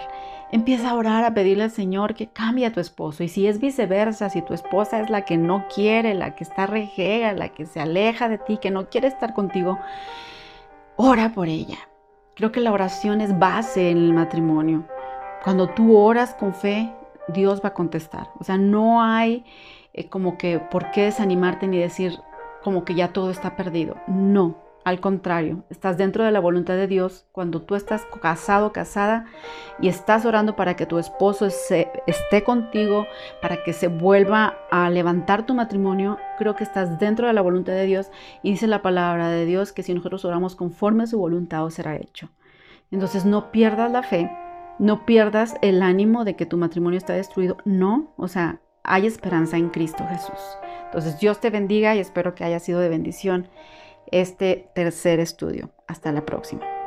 Empieza 0.52 0.92
a 0.92 0.94
orar, 0.94 1.24
a 1.24 1.34
pedirle 1.34 1.64
al 1.64 1.72
Señor 1.72 2.14
que 2.14 2.28
cambie 2.30 2.68
a 2.68 2.72
tu 2.72 2.80
esposo. 2.80 3.24
Y 3.24 3.28
si 3.28 3.48
es 3.48 3.60
viceversa, 3.60 4.30
si 4.30 4.44
tu 4.44 4.54
esposa 4.54 5.02
es 5.02 5.10
la 5.10 5.26
que 5.26 5.38
no 5.38 5.66
quiere, 5.74 6.14
la 6.14 6.36
que 6.36 6.44
está 6.44 6.68
rejega, 6.68 7.34
la 7.34 7.50
que 7.50 7.66
se 7.66 7.80
aleja 7.80 8.30
de 8.30 8.38
ti, 8.38 8.60
que 8.62 8.70
no 8.70 8.90
quiere 8.90 9.08
estar 9.08 9.34
contigo, 9.34 9.80
ora 10.98 11.34
por 11.34 11.48
ella. 11.48 11.80
Creo 12.36 12.52
que 12.52 12.60
la 12.60 12.72
oración 12.72 13.22
es 13.22 13.38
base 13.40 13.90
en 13.90 13.98
el 13.98 14.14
matrimonio. 14.14 14.86
Cuando 15.44 15.68
tú 15.70 15.98
oras 15.98 16.36
con 16.36 16.54
fe, 16.54 16.94
Dios 17.28 17.62
va 17.64 17.70
a 17.70 17.74
contestar. 17.74 18.30
O 18.40 18.44
sea, 18.44 18.58
no 18.58 19.02
hay 19.02 19.44
eh, 19.94 20.08
como 20.08 20.38
que 20.38 20.60
por 20.60 20.92
qué 20.92 21.06
desanimarte 21.06 21.68
ni 21.68 21.80
decir 21.80 22.20
como 22.64 22.86
que 22.86 22.94
ya 22.94 23.12
todo 23.12 23.32
está 23.32 23.56
perdido. 23.56 23.96
No, 24.08 24.56
al 24.84 25.00
contrario, 25.00 25.64
estás 25.72 25.98
dentro 25.98 26.24
de 26.24 26.32
la 26.32 26.40
voluntad 26.40 26.76
de 26.76 26.86
Dios. 26.86 27.26
Cuando 27.32 27.62
tú 27.64 27.74
estás 27.74 28.06
casado, 28.22 28.72
casada 28.72 29.26
y 29.80 29.88
estás 29.88 30.26
orando 30.26 30.56
para 30.56 30.76
que 30.76 30.86
tu 30.86 31.00
esposo 31.00 31.48
esté 31.48 32.44
contigo, 32.44 33.08
para 33.42 33.64
que 33.64 33.74
se 33.74 33.88
vuelva 33.88 34.58
a 34.70 34.92
levantar 34.92 35.48
tu 35.48 35.56
matrimonio, 35.56 36.20
creo 36.38 36.56
que 36.56 36.64
estás 36.64 37.00
dentro 37.00 37.26
de 37.26 37.34
la 37.34 37.42
voluntad 37.42 37.74
de 37.74 37.88
Dios. 37.88 38.12
Y 38.44 38.52
dice 38.52 38.68
la 38.68 38.84
palabra 38.84 39.30
de 39.30 39.46
Dios 39.46 39.72
que 39.72 39.82
si 39.82 39.94
nosotros 39.96 40.24
oramos 40.24 40.56
conforme 40.56 41.04
a 41.04 41.08
su 41.08 41.18
voluntad, 41.18 41.68
será 41.70 41.96
hecho. 41.96 42.30
Entonces 42.92 43.26
no 43.26 43.52
pierdas 43.52 43.92
la 43.92 44.04
fe 44.04 44.30
no 44.82 45.06
pierdas 45.06 45.54
el 45.62 45.84
ánimo 45.84 46.26
de 46.26 46.36
que 46.36 46.48
tu 46.48 46.58
matrimonio 46.58 46.98
está 46.98 47.14
destruido. 47.14 47.58
No, 47.66 48.14
o 48.18 48.28
sea, 48.28 48.62
hay 48.84 49.06
esperanza 49.06 49.56
en 49.58 49.70
Cristo 49.70 50.04
Jesús. 50.10 50.40
Entonces, 50.86 51.20
Dios 51.20 51.40
te 51.40 51.52
bendiga 51.52 51.96
y 51.96 52.00
espero 52.00 52.34
que 52.34 52.44
haya 52.44 52.60
sido 52.60 52.80
de 52.80 52.90
bendición 52.90 53.48
este 54.12 54.72
tercer 54.74 55.20
estudio. 55.20 55.70
Hasta 55.88 56.12
la 56.12 56.26
próxima. 56.26 56.81